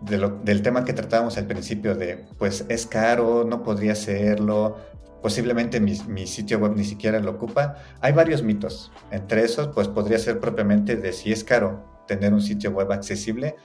del 0.00 0.62
tema 0.62 0.84
que 0.84 0.92
tratábamos 0.92 1.36
al 1.38 1.46
principio 1.46 1.94
de, 1.94 2.24
pues 2.38 2.64
es 2.68 2.86
caro, 2.86 3.44
no 3.44 3.62
podría 3.62 3.94
serlo, 3.94 4.76
posiblemente 5.22 5.80
mi, 5.80 5.98
mi, 6.06 6.26
sitio 6.26 6.58
web 6.58 6.76
ni 6.76 6.84
siquiera 6.84 7.18
lo 7.18 7.32
ocupa, 7.32 7.76
hay 8.00 8.12
varios 8.12 8.42
mitos. 8.42 8.92
Entre 9.10 9.42
esos, 9.44 9.68
pues 9.68 9.88
podría 9.88 10.18
ser 10.18 10.40
propiamente 10.40 10.96
de 10.96 11.12
si 11.12 11.32
es 11.32 11.42
caro 11.42 11.84
tener 12.06 12.32
un 12.32 12.40
sitio 12.40 12.70
web 12.70 12.92
accesible, 12.92 13.56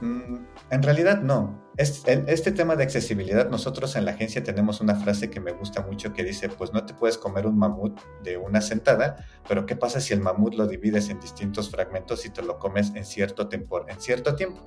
Mm, 0.00 0.44
en 0.70 0.82
realidad 0.82 1.22
no. 1.22 1.64
Este 1.76 2.52
tema 2.52 2.74
de 2.76 2.84
accesibilidad, 2.84 3.50
nosotros 3.50 3.96
en 3.96 4.06
la 4.06 4.12
agencia 4.12 4.42
tenemos 4.42 4.80
una 4.80 4.94
frase 4.94 5.30
que 5.30 5.40
me 5.40 5.52
gusta 5.52 5.82
mucho 5.82 6.12
que 6.12 6.24
dice, 6.24 6.48
pues 6.48 6.72
no 6.72 6.84
te 6.86 6.94
puedes 6.94 7.18
comer 7.18 7.46
un 7.46 7.58
mamut 7.58 7.98
de 8.22 8.38
una 8.38 8.62
sentada, 8.62 9.26
pero 9.46 9.66
¿qué 9.66 9.76
pasa 9.76 10.00
si 10.00 10.14
el 10.14 10.20
mamut 10.20 10.54
lo 10.54 10.66
divides 10.66 11.10
en 11.10 11.20
distintos 11.20 11.70
fragmentos 11.70 12.24
y 12.24 12.30
te 12.30 12.42
lo 12.42 12.58
comes 12.58 12.92
en 12.94 13.04
cierto, 13.04 13.48
tiempo, 13.48 13.86
en 13.88 14.00
cierto 14.00 14.34
tiempo? 14.34 14.62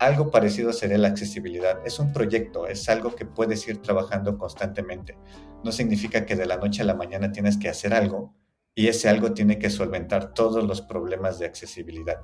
Algo 0.00 0.30
parecido 0.30 0.72
sería 0.72 0.96
la 0.96 1.08
accesibilidad. 1.08 1.80
Es 1.84 1.98
un 1.98 2.10
proyecto, 2.14 2.66
es 2.66 2.88
algo 2.88 3.14
que 3.14 3.26
puedes 3.26 3.68
ir 3.68 3.82
trabajando 3.82 4.38
constantemente. 4.38 5.18
No 5.62 5.72
significa 5.72 6.24
que 6.24 6.36
de 6.36 6.46
la 6.46 6.56
noche 6.56 6.80
a 6.80 6.86
la 6.86 6.94
mañana 6.94 7.32
tienes 7.32 7.58
que 7.58 7.68
hacer 7.68 7.92
algo 7.92 8.34
y 8.74 8.88
ese 8.88 9.10
algo 9.10 9.34
tiene 9.34 9.58
que 9.58 9.68
solventar 9.68 10.32
todos 10.32 10.64
los 10.64 10.80
problemas 10.80 11.38
de 11.38 11.44
accesibilidad. 11.44 12.22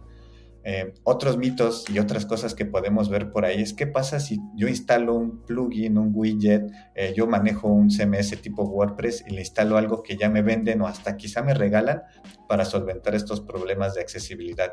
Eh, 0.65 0.95
otros 1.05 1.37
mitos 1.37 1.85
y 1.91 1.99
otras 1.99 2.25
cosas 2.25 2.55
que 2.55 2.65
podemos 2.65 3.11
ver 3.11 3.31
por 3.31 3.45
ahí 3.45 3.61
es 3.61 3.75
qué 3.75 3.87
pasa 3.87 4.21
si 4.21 4.41
yo 4.57 4.69
instalo 4.69 5.15
un 5.15 5.45
plugin, 5.45 5.99
un 5.99 6.13
widget, 6.15 6.73
eh, 6.95 7.13
yo 7.15 7.27
manejo 7.27 7.69
un 7.69 7.91
CMS 7.91 8.41
tipo 8.41 8.65
WordPress 8.65 9.23
y 9.29 9.35
le 9.35 9.43
instalo 9.43 9.77
algo 9.77 10.03
que 10.03 10.17
ya 10.17 10.31
me 10.31 10.41
venden 10.41 10.81
o 10.81 10.89
hasta 10.89 11.19
quizá 11.19 11.43
me 11.43 11.53
regalan 11.53 12.03
para 12.49 12.65
solventar 12.65 13.15
estos 13.15 13.43
problemas 13.43 13.95
de 13.95 14.01
accesibilidad. 14.01 14.73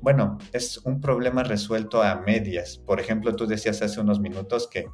Bueno, 0.00 0.38
es 0.52 0.78
un 0.78 1.00
problema 1.00 1.42
resuelto 1.42 2.02
a 2.02 2.16
medias. 2.16 2.78
Por 2.78 3.00
ejemplo, 3.00 3.36
tú 3.36 3.46
decías 3.46 3.82
hace 3.82 4.00
unos 4.00 4.20
minutos 4.20 4.68
que 4.68 4.86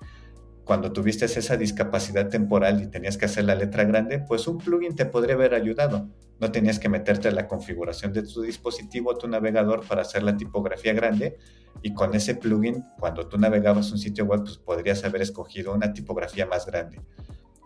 cuando 0.64 0.92
tuviste 0.92 1.26
esa 1.26 1.56
discapacidad 1.56 2.28
temporal 2.28 2.82
y 2.82 2.88
tenías 2.88 3.16
que 3.16 3.26
hacer 3.26 3.44
la 3.44 3.54
letra 3.54 3.85
grande, 3.85 4.18
pues 4.18 4.49
un 4.49 4.58
plugin 4.58 4.96
te 4.96 5.06
podría 5.06 5.37
haber 5.37 5.54
ayudado. 5.54 6.08
No 6.40 6.50
tenías 6.50 6.80
que 6.80 6.88
meterte 6.88 7.28
en 7.28 7.37
la 7.37 7.46
configuración 7.46 8.12
de 8.12 8.23
tu 8.23 8.42
dispositivo, 8.42 9.16
tu 9.16 9.28
navegador 9.28 9.87
para 9.87 10.02
hacer 10.02 10.25
la 10.25 10.37
tipografía 10.37 10.92
grande 10.92 11.38
y 11.82 11.94
con 11.94 12.14
ese 12.14 12.35
plugin, 12.35 12.85
cuando 12.99 13.28
tú 13.28 13.38
navegabas 13.38 13.92
un 13.92 13.99
sitio 13.99 14.25
web, 14.25 14.40
pues 14.42 14.58
podrías 14.58 15.04
haber 15.04 15.23
escogido 15.23 15.73
una 15.73 15.92
tipografía 15.92 16.46
más 16.46 16.66
grande. 16.66 17.00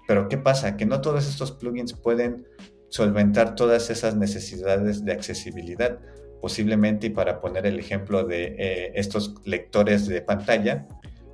Pero 0.07 0.29
¿qué 0.29 0.37
pasa? 0.37 0.77
Que 0.77 0.85
no 0.85 1.01
todos 1.01 1.27
estos 1.27 1.53
plugins 1.53 1.95
pueden 1.95 2.47
solventar 2.91 3.55
todas 3.55 3.89
esas 3.89 4.17
necesidades 4.17 5.05
de 5.05 5.13
accesibilidad. 5.13 5.99
Posiblemente, 6.41 7.09
y 7.09 7.11
para 7.11 7.41
poner 7.41 7.67
el 7.67 7.79
ejemplo 7.79 8.25
de 8.25 8.57
eh, 8.59 8.93
estos 8.95 9.35
lectores 9.45 10.07
de 10.07 10.23
pantalla, 10.23 10.87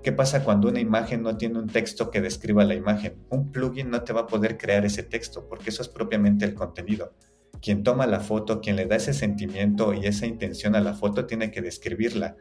¿Qué 0.06 0.12
pasa 0.12 0.44
cuando 0.44 0.68
una 0.68 0.78
imagen 0.78 1.24
no 1.24 1.36
tiene 1.36 1.58
un 1.58 1.66
texto 1.66 2.12
que 2.12 2.20
describa 2.20 2.64
la 2.64 2.76
imagen? 2.76 3.16
Un 3.28 3.50
plugin 3.50 3.90
no 3.90 4.04
te 4.04 4.12
va 4.12 4.20
a 4.20 4.26
poder 4.28 4.56
crear 4.56 4.84
ese 4.84 5.02
texto 5.02 5.48
porque 5.48 5.70
eso 5.70 5.82
es 5.82 5.88
propiamente 5.88 6.44
el 6.44 6.54
contenido. 6.54 7.12
Quien 7.60 7.82
toma 7.82 8.06
la 8.06 8.20
foto, 8.20 8.60
quien 8.60 8.76
le 8.76 8.86
da 8.86 8.94
ese 8.94 9.12
sentimiento 9.12 9.92
y 9.94 10.06
esa 10.06 10.24
intención 10.26 10.76
a 10.76 10.80
la 10.80 10.94
foto 10.94 11.26
tiene 11.26 11.50
que 11.50 11.60
describirla. 11.60 12.36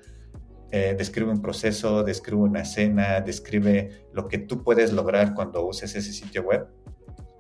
Eh, 0.72 0.94
describe 0.96 1.32
un 1.32 1.42
proceso, 1.42 2.04
describe 2.04 2.44
una 2.44 2.62
escena, 2.62 3.20
describe 3.22 4.06
lo 4.14 4.28
que 4.28 4.38
tú 4.38 4.64
puedes 4.64 4.94
lograr 4.94 5.34
cuando 5.34 5.66
uses 5.66 5.96
ese 5.96 6.14
sitio 6.14 6.44
web. 6.44 6.68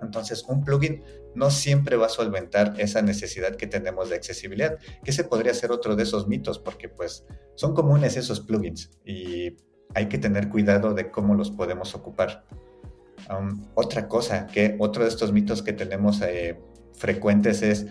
Entonces, 0.05 0.45
un 0.47 0.63
plugin 0.63 1.03
no 1.35 1.51
siempre 1.51 1.97
va 1.97 2.05
a 2.05 2.09
solventar 2.09 2.74
esa 2.77 3.01
necesidad 3.01 3.55
que 3.55 3.67
tenemos 3.67 4.09
de 4.09 4.15
accesibilidad, 4.15 4.77
que 5.03 5.12
ese 5.12 5.25
podría 5.25 5.53
ser 5.53 5.71
otro 5.71 5.95
de 5.95 6.03
esos 6.03 6.27
mitos, 6.27 6.59
porque 6.59 6.88
pues 6.88 7.25
son 7.55 7.74
comunes 7.74 8.15
esos 8.17 8.39
plugins 8.39 8.91
y 9.05 9.57
hay 9.93 10.07
que 10.07 10.17
tener 10.17 10.50
cuidado 10.50 10.93
de 10.93 11.12
cómo 11.12 11.35
los 11.35 11.51
podemos 11.51 11.95
ocupar. 11.95 12.45
Otra 13.74 14.07
cosa, 14.07 14.45
que 14.47 14.75
otro 14.79 15.03
de 15.03 15.09
estos 15.09 15.31
mitos 15.31 15.63
que 15.63 15.74
tenemos 15.74 16.21
eh, 16.21 16.59
frecuentes 16.93 17.63
es 17.63 17.88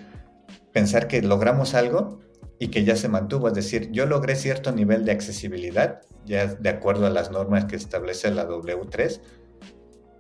pensar 0.73 1.09
que 1.09 1.23
logramos 1.23 1.75
algo 1.75 2.21
y 2.59 2.69
que 2.69 2.85
ya 2.85 2.95
se 2.95 3.09
mantuvo, 3.09 3.49
es 3.49 3.55
decir, 3.55 3.91
yo 3.91 4.07
logré 4.07 4.37
cierto 4.37 4.71
nivel 4.71 5.05
de 5.05 5.13
accesibilidad, 5.13 6.03
ya 6.25 6.47
de 6.47 6.69
acuerdo 6.69 7.07
a 7.07 7.11
las 7.11 7.33
normas 7.33 7.65
que 7.65 7.75
establece 7.75 8.31
la 8.31 8.47
W3, 8.49 9.21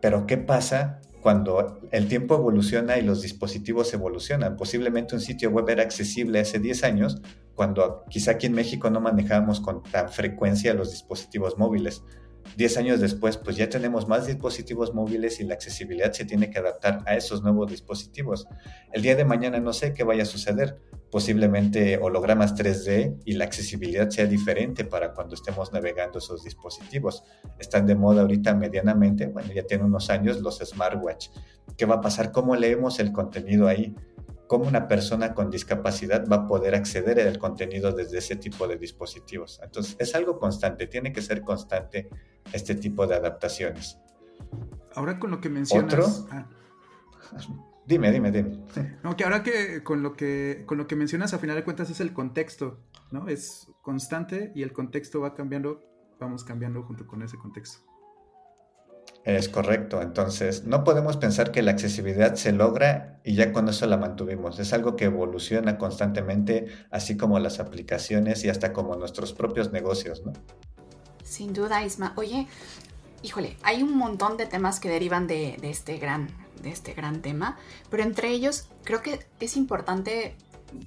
pero 0.00 0.26
¿qué 0.26 0.36
pasa 0.36 1.00
cuando 1.24 1.80
el 1.90 2.06
tiempo 2.06 2.34
evoluciona 2.34 2.98
y 2.98 3.02
los 3.02 3.22
dispositivos 3.22 3.94
evolucionan. 3.94 4.58
Posiblemente 4.58 5.14
un 5.14 5.22
sitio 5.22 5.48
web 5.48 5.66
era 5.70 5.82
accesible 5.82 6.38
hace 6.38 6.58
10 6.58 6.84
años, 6.84 7.22
cuando 7.54 8.04
quizá 8.10 8.32
aquí 8.32 8.46
en 8.46 8.52
México 8.52 8.90
no 8.90 9.00
manejábamos 9.00 9.62
con 9.62 9.82
tan 9.84 10.10
frecuencia 10.10 10.74
los 10.74 10.90
dispositivos 10.90 11.56
móviles. 11.56 12.02
10 12.56 12.76
años 12.78 13.00
después, 13.00 13.36
pues 13.36 13.56
ya 13.56 13.68
tenemos 13.68 14.08
más 14.08 14.26
dispositivos 14.26 14.94
móviles 14.94 15.40
y 15.40 15.44
la 15.44 15.54
accesibilidad 15.54 16.12
se 16.12 16.24
tiene 16.24 16.50
que 16.50 16.58
adaptar 16.58 17.02
a 17.06 17.16
esos 17.16 17.42
nuevos 17.42 17.70
dispositivos. 17.70 18.46
El 18.92 19.02
día 19.02 19.16
de 19.16 19.24
mañana 19.24 19.60
no 19.60 19.72
sé 19.72 19.92
qué 19.92 20.04
vaya 20.04 20.22
a 20.22 20.26
suceder 20.26 20.78
posiblemente 21.10 21.96
hologramas 21.98 22.56
3D 22.56 23.20
y 23.24 23.34
la 23.34 23.44
accesibilidad 23.44 24.10
sea 24.10 24.26
diferente 24.26 24.84
para 24.84 25.12
cuando 25.12 25.36
estemos 25.36 25.72
navegando 25.72 26.18
esos 26.18 26.42
dispositivos. 26.42 27.22
Están 27.58 27.86
de 27.86 27.94
moda 27.94 28.22
ahorita 28.22 28.52
medianamente, 28.54 29.26
bueno, 29.26 29.52
ya 29.52 29.62
tienen 29.62 29.86
unos 29.86 30.10
años 30.10 30.40
los 30.40 30.58
smartwatch. 30.58 31.28
¿Qué 31.76 31.86
va 31.86 31.96
a 31.96 32.00
pasar? 32.00 32.32
¿Cómo 32.32 32.56
leemos 32.56 32.98
el 32.98 33.12
contenido 33.12 33.68
ahí? 33.68 33.94
¿Cómo 34.46 34.66
una 34.66 34.88
persona 34.88 35.34
con 35.34 35.50
discapacidad 35.50 36.28
va 36.28 36.36
a 36.36 36.46
poder 36.46 36.74
acceder 36.74 37.18
al 37.20 37.38
contenido 37.38 37.92
desde 37.92 38.18
ese 38.18 38.36
tipo 38.36 38.68
de 38.68 38.76
dispositivos? 38.76 39.60
Entonces, 39.62 39.96
es 39.98 40.14
algo 40.14 40.38
constante, 40.38 40.86
tiene 40.86 41.12
que 41.12 41.22
ser 41.22 41.42
constante 41.42 42.08
este 42.52 42.74
tipo 42.74 43.06
de 43.06 43.16
adaptaciones. 43.16 43.98
Ahora 44.94 45.18
con 45.18 45.30
lo 45.30 45.40
que 45.40 45.48
mencionas... 45.48 45.94
¿Otro? 45.94 46.28
Ah. 46.30 46.48
Dime, 47.86 48.10
dime, 48.10 48.30
dime. 48.30 48.64
No, 49.02 49.14
que 49.14 49.24
ahora 49.24 49.42
que 49.42 49.82
con 49.82 50.02
lo 50.02 50.14
que 50.14 50.64
con 50.66 50.78
lo 50.78 50.86
que 50.86 50.96
mencionas 50.96 51.34
a 51.34 51.38
final 51.38 51.56
de 51.56 51.64
cuentas 51.64 51.90
es 51.90 52.00
el 52.00 52.14
contexto, 52.14 52.80
¿no? 53.10 53.28
Es 53.28 53.68
constante 53.82 54.52
y 54.54 54.62
el 54.62 54.72
contexto 54.72 55.20
va 55.20 55.34
cambiando, 55.34 55.82
vamos 56.18 56.44
cambiando 56.44 56.82
junto 56.82 57.06
con 57.06 57.22
ese 57.22 57.36
contexto. 57.36 57.84
Es 59.24 59.48
correcto, 59.48 60.02
entonces 60.02 60.64
no 60.64 60.84
podemos 60.84 61.16
pensar 61.16 61.50
que 61.50 61.62
la 61.62 61.70
accesibilidad 61.70 62.34
se 62.34 62.52
logra 62.52 63.20
y 63.24 63.34
ya 63.34 63.52
con 63.52 63.70
eso 63.70 63.86
la 63.86 63.96
mantuvimos. 63.96 64.58
Es 64.58 64.74
algo 64.74 64.96
que 64.96 65.06
evoluciona 65.06 65.78
constantemente, 65.78 66.66
así 66.90 67.16
como 67.16 67.38
las 67.38 67.58
aplicaciones 67.58 68.44
y 68.44 68.50
hasta 68.50 68.74
como 68.74 68.96
nuestros 68.96 69.32
propios 69.32 69.72
negocios, 69.72 70.22
¿no? 70.26 70.34
Sin 71.22 71.54
duda, 71.54 71.82
Isma. 71.82 72.12
Oye, 72.16 72.46
híjole, 73.22 73.56
hay 73.62 73.82
un 73.82 73.96
montón 73.96 74.36
de 74.36 74.44
temas 74.44 74.78
que 74.78 74.90
derivan 74.90 75.26
de, 75.26 75.56
este 75.62 75.96
gran 75.96 76.28
de 76.62 76.70
este 76.70 76.92
gran 76.92 77.22
tema, 77.22 77.56
pero 77.90 78.02
entre 78.02 78.28
ellos 78.28 78.68
creo 78.84 79.00
que 79.00 79.20
es 79.40 79.56
importante 79.56 80.36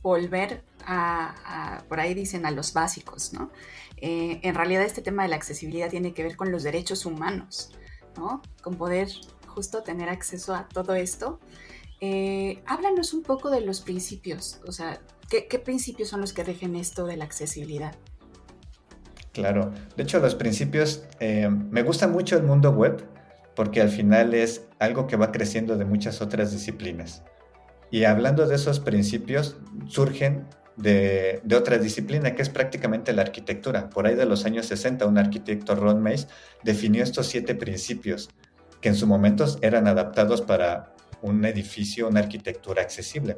volver 0.03 0.63
a, 0.85 1.83
por 1.89 1.99
ahí 1.99 2.13
dicen, 2.13 2.45
a 2.45 2.51
los 2.51 2.73
básicos, 2.73 3.33
¿no? 3.33 3.51
Eh, 3.97 4.39
en 4.43 4.53
realidad 4.53 4.83
este 4.83 5.01
tema 5.01 5.23
de 5.23 5.29
la 5.29 5.35
accesibilidad 5.35 5.89
tiene 5.89 6.13
que 6.13 6.23
ver 6.23 6.35
con 6.37 6.51
los 6.51 6.61
derechos 6.61 7.05
humanos, 7.05 7.71
Con 8.61 8.75
poder 8.75 9.09
justo 9.47 9.83
tener 9.83 10.09
acceso 10.09 10.53
a 10.53 10.67
todo 10.67 10.93
esto. 10.95 11.39
Eh, 11.99 12.61
háblanos 12.65 13.13
un 13.13 13.23
poco 13.23 13.49
de 13.49 13.61
los 13.61 13.81
principios, 13.81 14.59
o 14.67 14.71
sea, 14.71 15.01
¿qué, 15.29 15.59
principios 15.59 16.09
son 16.09 16.21
los 16.21 16.31
que 16.31 16.43
rigen 16.43 16.75
esto 16.75 17.07
de 17.07 17.17
la 17.17 17.25
accesibilidad? 17.25 17.95
Claro, 19.33 19.71
de 19.95 20.03
hecho 20.03 20.19
los 20.19 20.35
principios, 20.35 21.03
eh, 21.19 21.49
me 21.49 21.81
gusta 21.81 22.07
mucho 22.07 22.37
el 22.37 22.43
mundo 22.43 22.71
web 22.71 23.03
porque 23.55 23.81
al 23.81 23.89
final 23.89 24.35
es 24.35 24.67
algo 24.77 25.07
que 25.07 25.15
va 25.15 25.31
creciendo 25.31 25.75
de 25.75 25.85
muchas 25.85 26.21
otras 26.21 26.51
disciplinas. 26.51 27.23
Y 27.89 28.03
hablando 28.03 28.47
de 28.47 28.55
esos 28.55 28.79
principios, 28.79 29.57
surgen 29.87 30.45
de, 30.77 31.41
otra 31.55 31.77
disciplina 31.79 32.35
que 32.35 32.41
es 32.41 32.49
prácticamente 32.49 33.11
la 33.11 33.23
arquitectura. 33.23 33.89
Por 33.89 34.07
ahí 34.07 34.15
de 34.15 34.25
los 34.25 34.45
años 34.45 34.67
60, 34.67 35.05
un 35.05 35.17
arquitecto 35.17 35.75
Ron 35.75 36.01
Mays 36.01 36.27
definió 36.63 37.03
estos 37.03 37.27
siete 37.27 37.55
principios 37.55 38.29
que 38.79 38.89
en 38.89 38.95
su 38.95 39.07
momento 39.07 39.45
eran 39.61 39.87
adaptados 39.87 40.41
para 40.41 40.93
un 41.21 41.43
edificio, 41.45 42.07
una 42.07 42.19
arquitectura 42.19 42.83
accesible. 42.83 43.37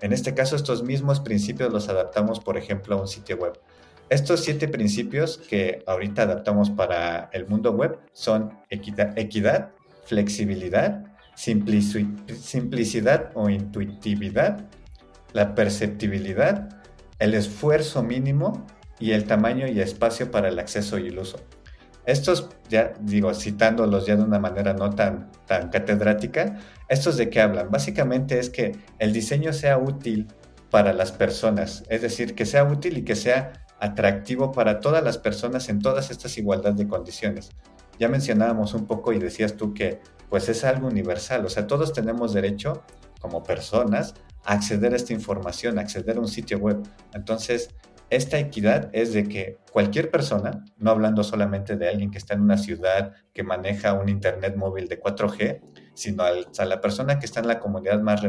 En 0.00 0.12
este 0.12 0.34
caso, 0.34 0.56
estos 0.56 0.82
mismos 0.82 1.20
principios 1.20 1.72
los 1.72 1.88
adaptamos, 1.88 2.40
por 2.40 2.58
ejemplo, 2.58 2.96
a 2.96 3.00
un 3.00 3.06
sitio 3.06 3.36
web. 3.36 3.52
Estos 4.08 4.40
siete 4.40 4.66
principios 4.66 5.38
que 5.38 5.84
ahorita 5.86 6.22
adaptamos 6.22 6.70
para 6.70 7.30
el 7.32 7.46
mundo 7.46 7.70
web 7.70 7.98
son 8.12 8.58
equidad, 8.68 9.70
flexibilidad, 10.04 11.04
simplicidad 11.36 13.30
o 13.34 13.48
intuitividad, 13.48 14.68
la 15.32 15.54
perceptibilidad, 15.54 16.68
el 17.18 17.34
esfuerzo 17.34 18.02
mínimo 18.02 18.66
y 18.98 19.12
el 19.12 19.24
tamaño 19.24 19.66
y 19.66 19.80
espacio 19.80 20.30
para 20.30 20.48
el 20.48 20.58
acceso 20.58 20.98
y 20.98 21.08
el 21.08 21.18
uso. 21.18 21.38
Estos, 22.04 22.48
ya 22.68 22.94
digo, 23.00 23.32
citándolos 23.32 24.06
ya 24.06 24.16
de 24.16 24.24
una 24.24 24.40
manera 24.40 24.74
no 24.74 24.90
tan, 24.90 25.30
tan 25.46 25.70
catedrática, 25.70 26.58
¿estos 26.88 27.16
de 27.16 27.30
qué 27.30 27.40
hablan? 27.40 27.70
Básicamente 27.70 28.38
es 28.38 28.50
que 28.50 28.76
el 28.98 29.12
diseño 29.12 29.52
sea 29.52 29.78
útil 29.78 30.26
para 30.70 30.92
las 30.92 31.12
personas, 31.12 31.84
es 31.88 32.02
decir, 32.02 32.34
que 32.34 32.44
sea 32.44 32.64
útil 32.64 32.98
y 32.98 33.04
que 33.04 33.14
sea 33.14 33.52
atractivo 33.78 34.52
para 34.52 34.80
todas 34.80 35.04
las 35.04 35.18
personas 35.18 35.68
en 35.68 35.80
todas 35.80 36.10
estas 36.10 36.38
igualdad 36.38 36.72
de 36.72 36.88
condiciones. 36.88 37.50
Ya 37.98 38.08
mencionábamos 38.08 38.74
un 38.74 38.86
poco 38.86 39.12
y 39.12 39.18
decías 39.18 39.56
tú 39.56 39.74
que 39.74 40.00
pues 40.28 40.48
es 40.48 40.64
algo 40.64 40.88
universal, 40.88 41.44
o 41.44 41.50
sea, 41.50 41.66
todos 41.66 41.92
tenemos 41.92 42.32
derecho 42.32 42.82
como 43.22 43.42
personas 43.42 44.14
acceder 44.44 44.92
a 44.92 44.96
esta 44.96 45.12
información, 45.12 45.78
acceder 45.78 46.16
a 46.16 46.20
un 46.20 46.28
sitio 46.28 46.58
web. 46.58 46.82
Entonces, 47.14 47.70
esta 48.10 48.38
equidad 48.38 48.90
es 48.92 49.14
de 49.14 49.26
que 49.26 49.56
cualquier 49.70 50.10
persona, 50.10 50.64
no 50.76 50.90
hablando 50.90 51.24
solamente 51.24 51.76
de 51.76 51.88
alguien 51.88 52.10
que 52.10 52.18
está 52.18 52.34
en 52.34 52.42
una 52.42 52.58
ciudad 52.58 53.14
que 53.32 53.42
maneja 53.42 53.94
un 53.94 54.10
internet 54.10 54.54
móvil 54.56 54.86
de 54.86 55.00
4G, 55.00 55.60
sino 55.94 56.24
a 56.24 56.64
la 56.66 56.80
persona 56.82 57.18
que 57.18 57.24
está 57.24 57.40
en 57.40 57.48
la 57.48 57.58
comunidad 57.58 58.00
más, 58.02 58.22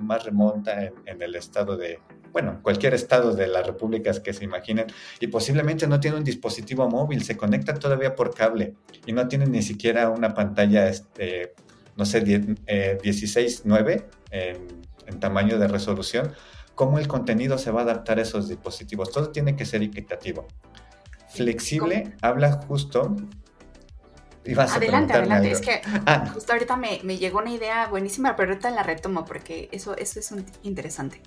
más 0.00 0.24
remota 0.24 0.82
en, 0.82 1.22
el 1.22 1.36
estado 1.36 1.76
de, 1.76 2.00
bueno, 2.32 2.58
cualquier 2.62 2.94
estado 2.94 3.32
de 3.32 3.46
las 3.46 3.64
repúblicas 3.64 4.18
que 4.18 4.32
se 4.32 4.44
imaginen, 4.44 4.86
y 5.20 5.28
posiblemente 5.28 5.86
no 5.86 6.00
tiene 6.00 6.16
un 6.16 6.24
dispositivo 6.24 6.88
móvil, 6.88 7.22
se 7.22 7.36
conecta 7.36 7.74
todavía 7.74 8.16
por 8.16 8.34
cable 8.34 8.74
y 9.06 9.12
no 9.12 9.28
tiene 9.28 9.46
ni 9.46 9.62
siquiera 9.62 10.08
una 10.08 10.34
pantalla, 10.34 10.88
este, 10.88 11.54
no 11.96 12.04
sé, 12.04 12.24
16.9 12.24 14.04
eh, 14.32 14.58
en, 15.06 15.20
tamaño 15.20 15.58
de 15.58 15.68
resolución, 15.68 16.32
cómo 16.74 16.98
el 16.98 17.06
contenido 17.06 17.58
se 17.58 17.70
va 17.70 17.80
a 17.80 17.84
adaptar 17.84 18.18
a 18.18 18.22
esos 18.22 18.48
dispositivos. 18.48 19.10
Todo 19.10 19.30
tiene 19.30 19.56
que 19.56 19.64
ser 19.64 19.82
equitativo. 19.82 20.46
Flexible 21.28 22.14
habla 22.20 22.52
justo 22.52 23.16
adelante, 24.44 25.12
adelante. 25.12 25.50
Es 25.50 25.60
que 25.60 25.80
ah. 26.06 26.30
justo 26.34 26.52
ahorita 26.52 26.76
me, 26.76 27.00
me, 27.04 27.16
llegó 27.16 27.38
una 27.38 27.52
idea 27.52 27.86
buenísima, 27.86 28.36
pero 28.36 28.50
ahorita 28.50 28.70
la 28.70 28.82
retomo 28.82 29.24
porque 29.24 29.68
eso, 29.72 29.96
eso 29.96 30.18
es 30.18 30.32
un, 30.32 30.44
interesante. 30.62 31.20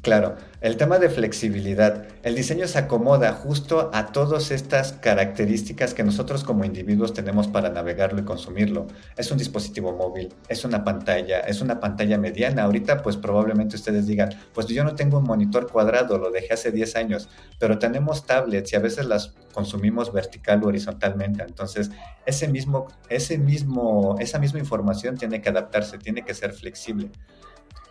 Claro, 0.00 0.36
el 0.60 0.76
tema 0.76 0.98
de 1.00 1.10
flexibilidad. 1.10 2.06
El 2.22 2.36
diseño 2.36 2.68
se 2.68 2.78
acomoda 2.78 3.32
justo 3.32 3.90
a 3.92 4.06
todas 4.12 4.52
estas 4.52 4.92
características 4.92 5.92
que 5.92 6.04
nosotros 6.04 6.44
como 6.44 6.64
individuos 6.64 7.14
tenemos 7.14 7.48
para 7.48 7.68
navegarlo 7.68 8.20
y 8.20 8.24
consumirlo. 8.24 8.86
Es 9.16 9.32
un 9.32 9.38
dispositivo 9.38 9.92
móvil, 9.96 10.32
es 10.48 10.64
una 10.64 10.84
pantalla, 10.84 11.40
es 11.40 11.60
una 11.60 11.80
pantalla 11.80 12.16
mediana. 12.16 12.62
Ahorita 12.62 13.02
pues 13.02 13.16
probablemente 13.16 13.74
ustedes 13.74 14.06
digan, 14.06 14.30
pues 14.54 14.68
yo 14.68 14.84
no 14.84 14.94
tengo 14.94 15.18
un 15.18 15.24
monitor 15.24 15.68
cuadrado, 15.70 16.16
lo 16.16 16.30
dejé 16.30 16.54
hace 16.54 16.70
10 16.70 16.94
años, 16.94 17.28
pero 17.58 17.80
tenemos 17.80 18.24
tablets 18.24 18.72
y 18.72 18.76
a 18.76 18.80
veces 18.80 19.06
las 19.06 19.34
consumimos 19.52 20.12
vertical 20.12 20.62
o 20.62 20.68
horizontalmente. 20.68 21.42
Entonces, 21.42 21.90
ese 22.24 22.46
mismo, 22.46 22.86
ese 23.08 23.36
mismo, 23.36 24.16
esa 24.20 24.38
misma 24.38 24.60
información 24.60 25.16
tiene 25.16 25.40
que 25.40 25.48
adaptarse, 25.48 25.98
tiene 25.98 26.22
que 26.22 26.34
ser 26.34 26.52
flexible. 26.52 27.10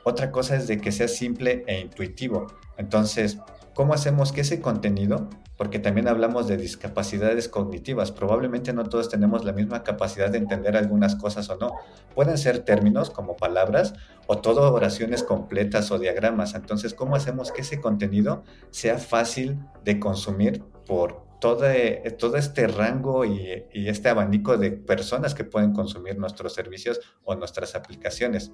Otra 0.07 0.31
cosa 0.31 0.55
es 0.55 0.67
de 0.67 0.77
que 0.77 0.93
sea 0.93 1.09
simple 1.09 1.65
e 1.67 1.81
intuitivo. 1.81 2.47
Entonces, 2.77 3.39
¿cómo 3.73 3.93
hacemos 3.93 4.31
que 4.31 4.39
ese 4.39 4.61
contenido, 4.61 5.29
porque 5.57 5.79
también 5.79 6.07
hablamos 6.07 6.47
de 6.47 6.55
discapacidades 6.55 7.49
cognitivas, 7.49 8.13
probablemente 8.13 8.71
no 8.71 8.85
todos 8.85 9.09
tenemos 9.09 9.43
la 9.43 9.51
misma 9.51 9.83
capacidad 9.83 10.29
de 10.29 10.37
entender 10.37 10.77
algunas 10.77 11.17
cosas 11.17 11.49
o 11.49 11.57
no. 11.57 11.73
Pueden 12.15 12.37
ser 12.37 12.59
términos 12.59 13.09
como 13.09 13.35
palabras 13.35 13.95
o 14.27 14.37
todo 14.37 14.73
oraciones 14.73 15.23
completas 15.23 15.91
o 15.91 15.99
diagramas. 15.99 16.55
Entonces, 16.55 16.93
¿cómo 16.93 17.17
hacemos 17.17 17.51
que 17.51 17.59
ese 17.59 17.81
contenido 17.81 18.45
sea 18.69 18.99
fácil 18.99 19.59
de 19.83 19.99
consumir 19.99 20.63
por 20.85 21.27
todo, 21.41 21.65
todo 22.17 22.37
este 22.37 22.65
rango 22.67 23.25
y, 23.25 23.65
y 23.73 23.89
este 23.89 24.07
abanico 24.07 24.57
de 24.57 24.71
personas 24.71 25.35
que 25.35 25.43
pueden 25.43 25.73
consumir 25.73 26.17
nuestros 26.17 26.53
servicios 26.53 27.01
o 27.25 27.35
nuestras 27.35 27.75
aplicaciones? 27.75 28.53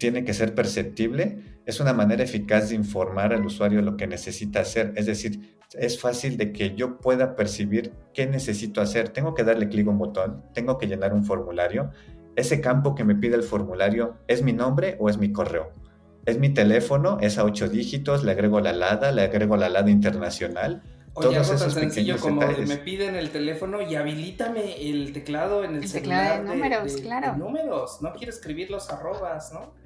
Tiene 0.00 0.24
que 0.24 0.32
ser 0.32 0.54
perceptible, 0.54 1.60
es 1.66 1.78
una 1.78 1.92
manera 1.92 2.24
eficaz 2.24 2.70
de 2.70 2.74
informar 2.74 3.34
al 3.34 3.44
usuario 3.44 3.82
lo 3.82 3.98
que 3.98 4.06
necesita 4.06 4.60
hacer. 4.60 4.94
Es 4.96 5.04
decir, 5.04 5.58
es 5.74 6.00
fácil 6.00 6.38
de 6.38 6.52
que 6.52 6.74
yo 6.74 6.98
pueda 6.98 7.36
percibir 7.36 7.92
qué 8.14 8.26
necesito 8.26 8.80
hacer. 8.80 9.10
Tengo 9.10 9.34
que 9.34 9.44
darle 9.44 9.68
clic 9.68 9.86
a 9.86 9.90
un 9.90 9.98
botón, 9.98 10.42
tengo 10.54 10.78
que 10.78 10.86
llenar 10.86 11.12
un 11.12 11.22
formulario. 11.22 11.90
Ese 12.34 12.62
campo 12.62 12.94
que 12.94 13.04
me 13.04 13.14
pide 13.14 13.36
el 13.36 13.42
formulario 13.42 14.16
es 14.26 14.42
mi 14.42 14.54
nombre 14.54 14.96
o 15.00 15.10
es 15.10 15.18
mi 15.18 15.32
correo. 15.32 15.70
Es 16.24 16.38
mi 16.38 16.48
teléfono, 16.48 17.18
es 17.20 17.36
a 17.36 17.44
ocho 17.44 17.68
dígitos, 17.68 18.24
le 18.24 18.32
agrego 18.32 18.58
la 18.60 18.72
LADA, 18.72 19.12
le 19.12 19.22
agrego 19.22 19.58
la 19.58 19.68
LADA 19.68 19.90
internacional. 19.90 20.82
Oye, 21.12 21.36
algo 21.36 21.56
tan 21.56 21.70
sencillo 21.70 22.16
como 22.18 22.40
me 22.40 22.76
piden 22.78 23.16
el 23.16 23.30
teléfono 23.30 23.82
y 23.82 23.96
habilítame 23.96 24.80
el 24.88 25.12
teclado 25.12 25.62
en 25.62 25.74
el, 25.74 25.84
el 25.84 25.92
Teclado 25.92 26.42
de 26.42 26.48
números, 26.48 26.96
claro. 27.02 27.36
números, 27.36 28.00
no 28.00 28.14
quiero 28.14 28.32
escribir 28.32 28.70
los 28.70 28.88
arrobas, 28.90 29.52
¿no? 29.52 29.79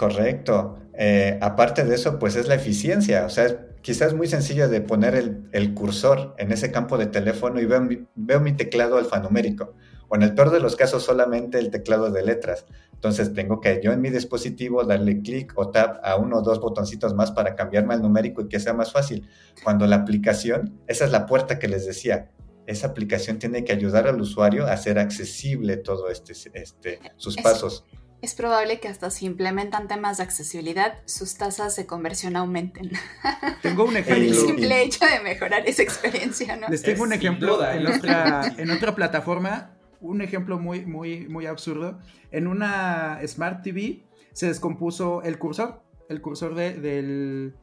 Correcto. 0.00 0.78
Eh, 0.94 1.38
aparte 1.42 1.84
de 1.84 1.94
eso, 1.94 2.18
pues 2.18 2.34
es 2.34 2.48
la 2.48 2.54
eficiencia. 2.54 3.26
O 3.26 3.28
sea, 3.28 3.66
quizás 3.82 4.08
es 4.08 4.14
muy 4.14 4.28
sencillo 4.28 4.66
de 4.66 4.80
poner 4.80 5.14
el, 5.52 5.74
cursor 5.74 6.34
en 6.38 6.52
ese 6.52 6.72
campo 6.72 6.96
de 6.96 7.04
teléfono 7.04 7.60
y 7.60 7.66
veo 7.66 7.82
mi, 7.82 8.06
veo 8.14 8.40
mi 8.40 8.52
teclado 8.52 8.96
alfanumérico. 8.96 9.74
O 10.08 10.16
en 10.16 10.22
el 10.22 10.34
peor 10.34 10.52
de 10.52 10.60
los 10.60 10.74
casos, 10.74 11.02
solamente 11.02 11.58
el 11.58 11.70
teclado 11.70 12.10
de 12.10 12.24
letras. 12.24 12.64
Entonces 12.94 13.34
tengo 13.34 13.60
que 13.60 13.78
yo 13.84 13.92
en 13.92 14.00
mi 14.00 14.08
dispositivo 14.08 14.84
darle 14.84 15.20
clic 15.20 15.52
o 15.56 15.68
tap 15.68 16.02
a 16.02 16.16
uno 16.16 16.38
o 16.38 16.42
dos 16.42 16.60
botoncitos 16.60 17.12
más 17.12 17.30
para 17.30 17.54
cambiarme 17.54 17.92
al 17.92 18.00
numérico 18.00 18.40
y 18.40 18.48
que 18.48 18.58
sea 18.58 18.72
más 18.72 18.92
fácil. 18.92 19.28
Cuando 19.62 19.86
la 19.86 19.96
aplicación, 19.96 20.80
esa 20.86 21.04
es 21.04 21.10
la 21.10 21.26
puerta 21.26 21.58
que 21.58 21.68
les 21.68 21.84
decía, 21.84 22.30
esa 22.66 22.86
aplicación 22.86 23.38
tiene 23.38 23.64
que 23.64 23.72
ayudar 23.72 24.06
al 24.06 24.18
usuario 24.18 24.66
a 24.66 24.72
hacer 24.72 24.98
accesible 24.98 25.76
todo 25.76 26.08
este, 26.08 26.32
este 26.54 27.00
sus 27.16 27.36
pasos 27.36 27.84
es 28.22 28.34
probable 28.34 28.80
que 28.80 28.88
hasta 28.88 29.10
si 29.10 29.26
implementan 29.26 29.88
temas 29.88 30.18
de 30.18 30.24
accesibilidad, 30.24 30.98
sus 31.06 31.36
tasas 31.36 31.76
de 31.76 31.86
conversión 31.86 32.36
aumenten. 32.36 32.90
Tengo 33.62 33.84
un 33.84 33.96
ejemplo. 33.96 34.24
el 34.24 34.34
simple 34.34 34.82
hecho 34.82 35.04
de 35.06 35.20
mejorar 35.20 35.66
esa 35.66 35.82
experiencia, 35.82 36.56
¿no? 36.56 36.68
Les 36.68 36.82
tengo 36.82 37.02
un 37.02 37.12
ejemplo 37.12 37.64
en, 37.64 37.86
otra, 37.86 38.54
en 38.58 38.70
otra 38.70 38.94
plataforma, 38.94 39.76
un 40.00 40.22
ejemplo 40.22 40.58
muy, 40.58 40.84
muy, 40.84 41.28
muy 41.28 41.46
absurdo. 41.46 41.98
En 42.30 42.46
una 42.46 43.20
Smart 43.26 43.62
TV 43.62 44.04
se 44.32 44.46
descompuso 44.46 45.22
el 45.22 45.38
cursor, 45.38 45.82
el 46.08 46.20
cursor 46.20 46.54
de, 46.54 46.74
del, 46.74 47.54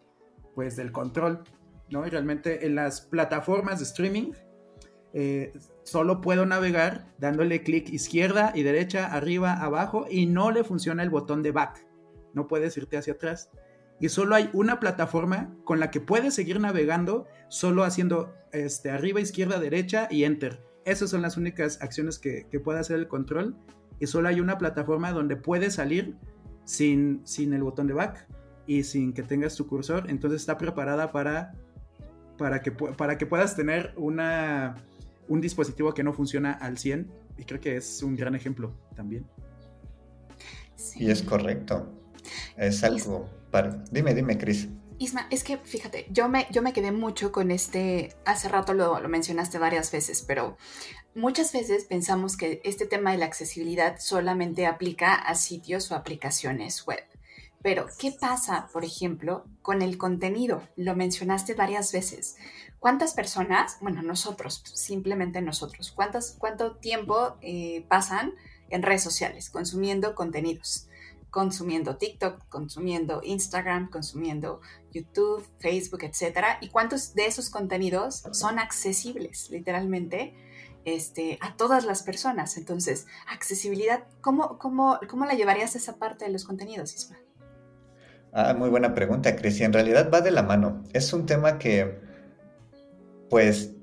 pues, 0.56 0.76
del 0.76 0.92
control, 0.92 1.44
¿no? 1.90 2.06
Y 2.06 2.10
realmente 2.10 2.66
en 2.66 2.76
las 2.76 3.02
plataformas 3.02 3.80
de 3.80 3.86
streaming 3.86 4.32
eh, 5.14 5.54
solo 5.84 6.22
puedo 6.22 6.46
navegar 6.46 7.08
dándole 7.18 7.64
clic 7.64 7.90
izquierda 7.90 8.52
y 8.54 8.64
derecha, 8.64 9.08
arriba, 9.08 9.54
abajo 9.54 10.06
y 10.10 10.26
no 10.26 10.52
le 10.52 10.64
funciona 10.64 11.04
el 11.04 11.10
botón 11.10 11.44
de 11.44 11.52
back. 11.52 11.86
No 12.34 12.48
puedes 12.48 12.76
irte 12.78 12.98
hacia 12.98 13.14
atrás. 13.14 13.50
Y 14.00 14.10
solo 14.10 14.36
hay 14.36 14.50
una 14.54 14.80
plataforma 14.80 15.56
con 15.64 15.80
la 15.80 15.90
que 15.90 16.02
puedes 16.02 16.36
seguir 16.36 16.60
navegando 16.60 17.26
solo 17.48 17.84
haciendo 17.84 18.34
este, 18.52 18.92
arriba, 18.92 19.20
izquierda, 19.20 19.60
derecha 19.60 20.08
y 20.12 20.24
enter. 20.24 20.64
Esas 20.86 21.10
son 21.10 21.22
las 21.22 21.36
únicas 21.36 21.82
acciones 21.82 22.20
que, 22.20 22.48
que 22.52 22.60
puede 22.60 22.80
hacer 22.80 22.98
el 22.98 23.08
control. 23.08 23.56
Y 24.00 24.06
solo 24.06 24.30
hay 24.30 24.40
una 24.40 24.60
plataforma 24.60 25.12
donde 25.12 25.36
puedes 25.36 25.76
salir 25.76 26.16
sin, 26.64 27.26
sin 27.26 27.54
el 27.54 27.64
botón 27.64 27.88
de 27.88 27.94
back 27.94 28.28
y 28.68 28.84
sin 28.84 29.14
que 29.14 29.24
tengas 29.24 29.56
tu 29.56 29.66
cursor. 29.66 30.10
Entonces 30.10 30.42
está 30.42 30.58
preparada 30.58 31.12
para, 31.12 31.54
para, 32.38 32.62
que, 32.62 32.72
para 32.72 33.18
que 33.18 33.26
puedas 33.26 33.56
tener 33.56 33.94
una 33.96 34.76
un 35.28 35.42
dispositivo 35.42 35.94
que 35.94 36.04
no 36.04 36.14
funciona 36.14 36.54
al 36.54 36.78
100 36.78 37.12
y 37.38 37.44
creo 37.44 37.60
que 37.60 37.78
es 37.78 38.04
un 38.04 38.16
gran 38.16 38.36
ejemplo 38.36 38.74
también. 38.96 39.26
Y 40.96 41.10
es 41.10 41.24
correcto. 41.24 41.92
Es 42.56 42.84
algo 42.84 43.30
para... 43.52 43.84
Dime, 43.92 44.14
dime, 44.14 44.38
Cris. 44.38 44.68
Isma, 45.00 45.28
es 45.30 45.44
que 45.44 45.58
fíjate, 45.58 46.08
yo 46.10 46.28
me, 46.28 46.48
yo 46.52 46.62
me 46.62 46.74
quedé 46.74 46.92
mucho 46.92 47.32
con 47.32 47.52
este, 47.52 48.16
hace 48.26 48.50
rato 48.50 48.74
lo, 48.74 49.00
lo 49.00 49.10
mencionaste 49.10 49.60
varias 49.60 49.92
veces, 49.92 50.24
pero 50.24 50.58
muchas 51.14 51.54
veces 51.54 51.86
pensamos 51.86 52.36
que 52.36 52.62
este 52.64 52.88
tema 52.88 53.12
de 53.12 53.20
la 53.20 53.26
accesibilidad 53.26 54.00
solamente 54.00 54.66
aplica 54.66 55.14
a 55.14 55.36
sitios 55.36 55.92
o 55.92 55.96
aplicaciones 55.96 56.86
web. 56.88 57.04
Pero, 57.62 57.88
¿qué 58.00 58.12
pasa, 58.12 58.70
por 58.72 58.86
ejemplo, 58.86 59.46
con 59.62 59.82
el 59.82 59.98
contenido? 59.98 60.64
Lo 60.76 60.96
mencionaste 60.96 61.54
varias 61.54 61.92
veces. 61.92 62.38
¿Cuántas 62.80 63.14
personas, 63.14 63.78
bueno, 63.82 64.04
nosotros, 64.04 64.62
simplemente 64.74 65.42
nosotros, 65.42 65.92
¿cuántas, 65.92 66.36
cuánto 66.38 66.76
tiempo 66.76 67.38
eh, 67.42 67.86
pasan 67.90 68.34
en 68.70 68.84
redes 68.84 69.02
sociales 69.02 69.50
consumiendo 69.50 70.14
contenidos? 70.14 70.88
Consumiendo 71.32 71.98
TikTok, 71.98 72.48
consumiendo 72.50 73.22
Instagram, 73.24 73.90
consumiendo 73.90 74.62
YouTube, 74.92 75.46
Facebook, 75.60 76.04
etcétera. 76.04 76.58
¿Y 76.62 76.70
cuántos 76.70 77.16
de 77.16 77.26
esos 77.26 77.50
contenidos 77.50 78.24
son 78.32 78.60
accesibles, 78.60 79.50
literalmente? 79.50 80.36
Este, 80.86 81.38
a 81.42 81.58
todas 81.58 81.84
las 81.84 82.02
personas. 82.02 82.56
Entonces, 82.56 83.08
accesibilidad, 83.28 84.06
¿cómo, 84.22 84.58
cómo, 84.58 85.00
cómo 85.10 85.26
la 85.26 85.34
llevarías 85.34 85.76
a 85.76 85.80
esa 85.80 85.98
parte 85.98 86.24
de 86.24 86.32
los 86.32 86.46
contenidos, 86.46 86.96
Isma? 86.96 87.18
Ah, 88.32 88.54
muy 88.54 88.70
buena 88.70 88.94
pregunta, 88.94 89.36
Cris. 89.36 89.60
En 89.60 89.74
realidad 89.74 90.10
va 90.14 90.22
de 90.22 90.32
la 90.32 90.44
mano. 90.44 90.86
Es 90.94 91.12
un 91.12 91.26
tema 91.26 91.60
que 91.60 92.07
pues 93.30 93.74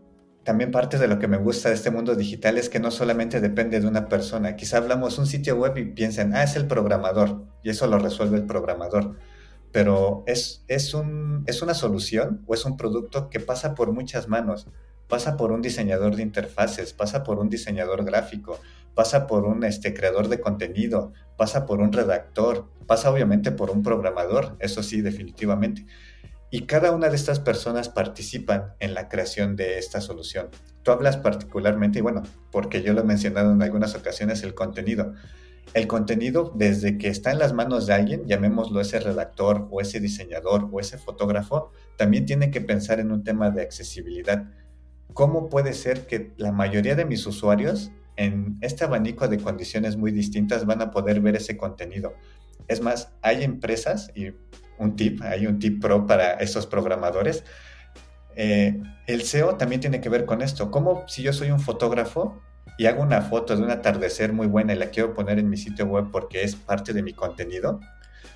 también 0.45 0.71
parte 0.71 0.99
de 0.99 1.09
lo 1.09 1.19
que 1.19 1.27
me 1.27 1.39
gusta 1.39 1.71
de 1.71 1.75
este 1.75 1.91
mundo 1.91 2.15
digital 2.15 2.59
es 2.59 2.69
que 2.69 2.79
no 2.79 2.91
solamente 2.91 3.41
depende 3.41 3.81
de 3.81 3.87
una 3.87 4.09
persona. 4.09 4.57
Quizá 4.57 4.77
hablamos 4.77 5.19
un 5.19 5.27
sitio 5.27 5.57
web 5.57 5.77
y 5.79 5.87
piensen, 5.87 6.35
ah, 6.35 6.43
es 6.43 6.55
el 6.55 6.67
programador, 6.67 7.45
y 7.63 7.71
eso 7.71 7.87
lo 7.87 7.99
resuelve 7.99 8.37
el 8.37 8.45
programador. 8.45 9.17
Pero 9.73 10.23
es, 10.27 10.65
es, 10.69 10.95
un, 10.95 11.45
es 11.47 11.63
una 11.63 11.75
solución 11.75 12.45
o 12.47 12.55
es 12.55 12.65
un 12.65 12.77
producto 12.77 13.31
que 13.31 13.41
pasa 13.41 13.75
por 13.75 13.93
muchas 13.93 14.29
manos. 14.29 14.69
Pasa 15.09 15.37
por 15.37 15.51
un 15.51 15.63
diseñador 15.63 16.17
de 16.17 16.23
interfaces, 16.23 16.93
pasa 16.93 17.25
por 17.25 17.39
un 17.39 17.49
diseñador 17.49 18.05
gráfico, 18.05 18.61
pasa 18.95 19.27
por 19.27 19.45
un 19.45 19.65
este, 19.65 19.93
creador 19.93 20.29
de 20.29 20.41
contenido, 20.41 21.13
pasa 21.37 21.67
por 21.67 21.81
un 21.81 21.93
redactor, 21.93 22.69
pasa 22.87 23.11
obviamente 23.11 23.51
por 23.51 23.71
un 23.71 23.83
programador, 23.83 24.57
eso 24.61 24.83
sí, 24.83 25.01
definitivamente. 25.01 25.87
Y 26.55 26.67
cada 26.67 26.93
una 26.93 27.09
de 27.09 27.17
estas 27.17 27.41
personas 27.41 27.89
participan 27.89 28.75
en 28.79 28.95
la 28.95 29.09
creación 29.09 29.57
de 29.57 29.77
esta 29.77 30.01
solución. 30.01 30.51
Tú 30.85 30.93
hablas 30.93 31.17
particularmente, 31.17 31.99
y 31.99 32.03
bueno, 32.03 32.23
porque 32.53 32.81
yo 32.81 32.93
lo 32.93 33.01
he 33.01 33.05
mencionado 33.05 33.51
en 33.51 33.61
algunas 33.61 33.97
ocasiones, 33.97 34.45
el 34.45 34.55
contenido. 34.55 35.15
El 35.73 35.89
contenido, 35.89 36.53
desde 36.55 36.97
que 36.97 37.09
está 37.09 37.33
en 37.33 37.41
las 37.41 37.55
manos 37.55 37.89
de 37.89 37.95
alguien, 37.95 38.27
llamémoslo 38.27 38.81
ese 38.81 39.01
redactor 39.01 39.67
o 39.73 39.81
ese 39.81 39.99
diseñador 39.99 40.69
o 40.71 40.79
ese 40.79 40.97
fotógrafo, 40.97 41.73
también 41.97 42.25
tiene 42.25 42.53
que 42.53 42.61
pensar 42.61 43.01
en 43.01 43.11
un 43.11 43.25
tema 43.25 43.51
de 43.51 43.63
accesibilidad. 43.63 44.45
¿Cómo 45.13 45.49
puede 45.49 45.73
ser 45.73 46.07
que 46.07 46.35
la 46.37 46.53
mayoría 46.53 46.95
de 46.95 47.05
mis 47.05 47.27
usuarios 47.27 47.91
en 48.15 48.59
este 48.61 48.85
abanico 48.85 49.27
de 49.27 49.39
condiciones 49.39 49.97
muy 49.97 50.13
distintas 50.13 50.67
van 50.67 50.83
a 50.83 50.93
poder 50.93 51.21
ver 51.21 51.35
ese 51.35 51.57
contenido? 51.57 52.15
Es 52.69 52.81
más, 52.81 53.11
hay 53.23 53.43
empresas, 53.43 54.13
y 54.15 54.35
un 54.79 54.97
tip, 54.97 55.23
hay 55.23 55.47
un 55.47 55.59
tip 55.59 55.81
pro 55.81 56.07
para 56.07 56.33
esos 56.35 56.67
programadores, 56.67 57.45
eh, 58.37 58.81
el 59.07 59.23
SEO 59.23 59.57
también 59.57 59.81
tiene 59.81 60.01
que 60.01 60.09
ver 60.09 60.25
con 60.25 60.43
esto. 60.43 60.71
¿Cómo 60.71 61.05
si 61.07 61.23
yo 61.23 61.33
soy 61.33 61.51
un 61.51 61.61
fotógrafo 61.61 62.41
y 62.79 62.87
hago 62.87 63.03
una 63.03 63.23
foto 63.23 63.57
de 63.57 63.63
un 63.63 63.71
atardecer 63.71 64.33
muy 64.33 64.47
buena 64.47 64.73
y 64.75 64.79
la 64.79 64.87
quiero 64.87 65.15
poner 65.15 65.39
en 65.39 65.49
mi 65.49 65.57
sitio 65.57 65.87
web 65.87 66.07
porque 66.11 66.43
es 66.43 66.57
parte 66.57 66.93
de 66.93 67.03
mi 67.03 67.13
contenido, 67.13 67.81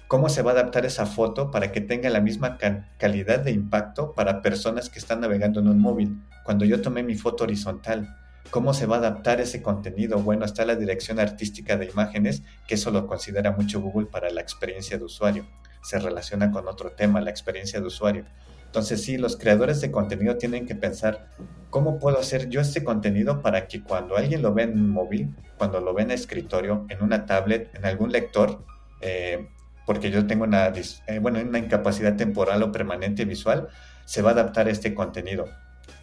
¿cómo 0.06 0.28
se 0.28 0.42
va 0.42 0.52
a 0.52 0.54
adaptar 0.54 0.86
esa 0.86 1.06
foto 1.06 1.50
para 1.50 1.72
que 1.72 1.80
tenga 1.80 2.08
la 2.10 2.20
misma 2.20 2.58
calidad 2.98 3.40
de 3.40 3.50
impacto 3.50 4.14
para 4.14 4.42
personas 4.42 4.88
que 4.88 4.98
están 4.98 5.20
navegando 5.20 5.60
en 5.60 5.68
un 5.68 5.80
móvil? 5.80 6.22
Cuando 6.44 6.64
yo 6.64 6.80
tomé 6.80 7.02
mi 7.02 7.16
foto 7.16 7.44
horizontal, 7.44 8.16
¿cómo 8.50 8.74
se 8.74 8.86
va 8.86 8.96
a 8.96 8.98
adaptar 9.00 9.40
ese 9.40 9.62
contenido? 9.62 10.18
Bueno, 10.20 10.44
está 10.44 10.64
la 10.64 10.76
dirección 10.76 11.18
artística 11.18 11.76
de 11.76 11.86
imágenes, 11.86 12.42
que 12.66 12.74
eso 12.76 12.90
lo 12.90 13.06
considera 13.06 13.50
mucho 13.50 13.80
Google 13.80 14.06
para 14.06 14.30
la 14.30 14.40
experiencia 14.40 14.96
de 14.96 15.04
usuario. 15.04 15.46
Se 15.82 15.98
relaciona 15.98 16.50
con 16.50 16.68
otro 16.68 16.92
tema, 16.92 17.20
la 17.20 17.30
experiencia 17.30 17.80
de 17.80 17.86
usuario. 17.86 18.24
Entonces 18.66 19.02
sí, 19.02 19.16
los 19.16 19.36
creadores 19.36 19.80
de 19.80 19.90
contenido 19.90 20.36
tienen 20.36 20.66
que 20.66 20.74
pensar 20.74 21.30
cómo 21.70 21.98
puedo 21.98 22.18
hacer 22.18 22.48
yo 22.48 22.60
este 22.60 22.84
contenido 22.84 23.40
para 23.40 23.66
que 23.66 23.82
cuando 23.82 24.16
alguien 24.16 24.42
lo 24.42 24.52
ve 24.52 24.64
en 24.64 24.90
móvil, 24.90 25.34
cuando 25.56 25.80
lo 25.80 25.94
ve 25.94 26.02
en 26.02 26.10
escritorio, 26.10 26.86
en 26.90 27.02
una 27.02 27.24
tablet, 27.24 27.74
en 27.74 27.86
algún 27.86 28.12
lector, 28.12 28.62
eh, 29.00 29.48
porque 29.86 30.10
yo 30.10 30.26
tengo 30.26 30.44
una, 30.44 30.66
eh, 30.66 31.18
bueno, 31.18 31.40
una 31.40 31.58
incapacidad 31.58 32.14
temporal 32.14 32.62
o 32.62 32.70
permanente 32.70 33.24
visual, 33.24 33.68
se 34.04 34.20
va 34.20 34.30
a 34.30 34.32
adaptar 34.34 34.68
a 34.68 34.70
este 34.70 34.94
contenido. 34.94 35.46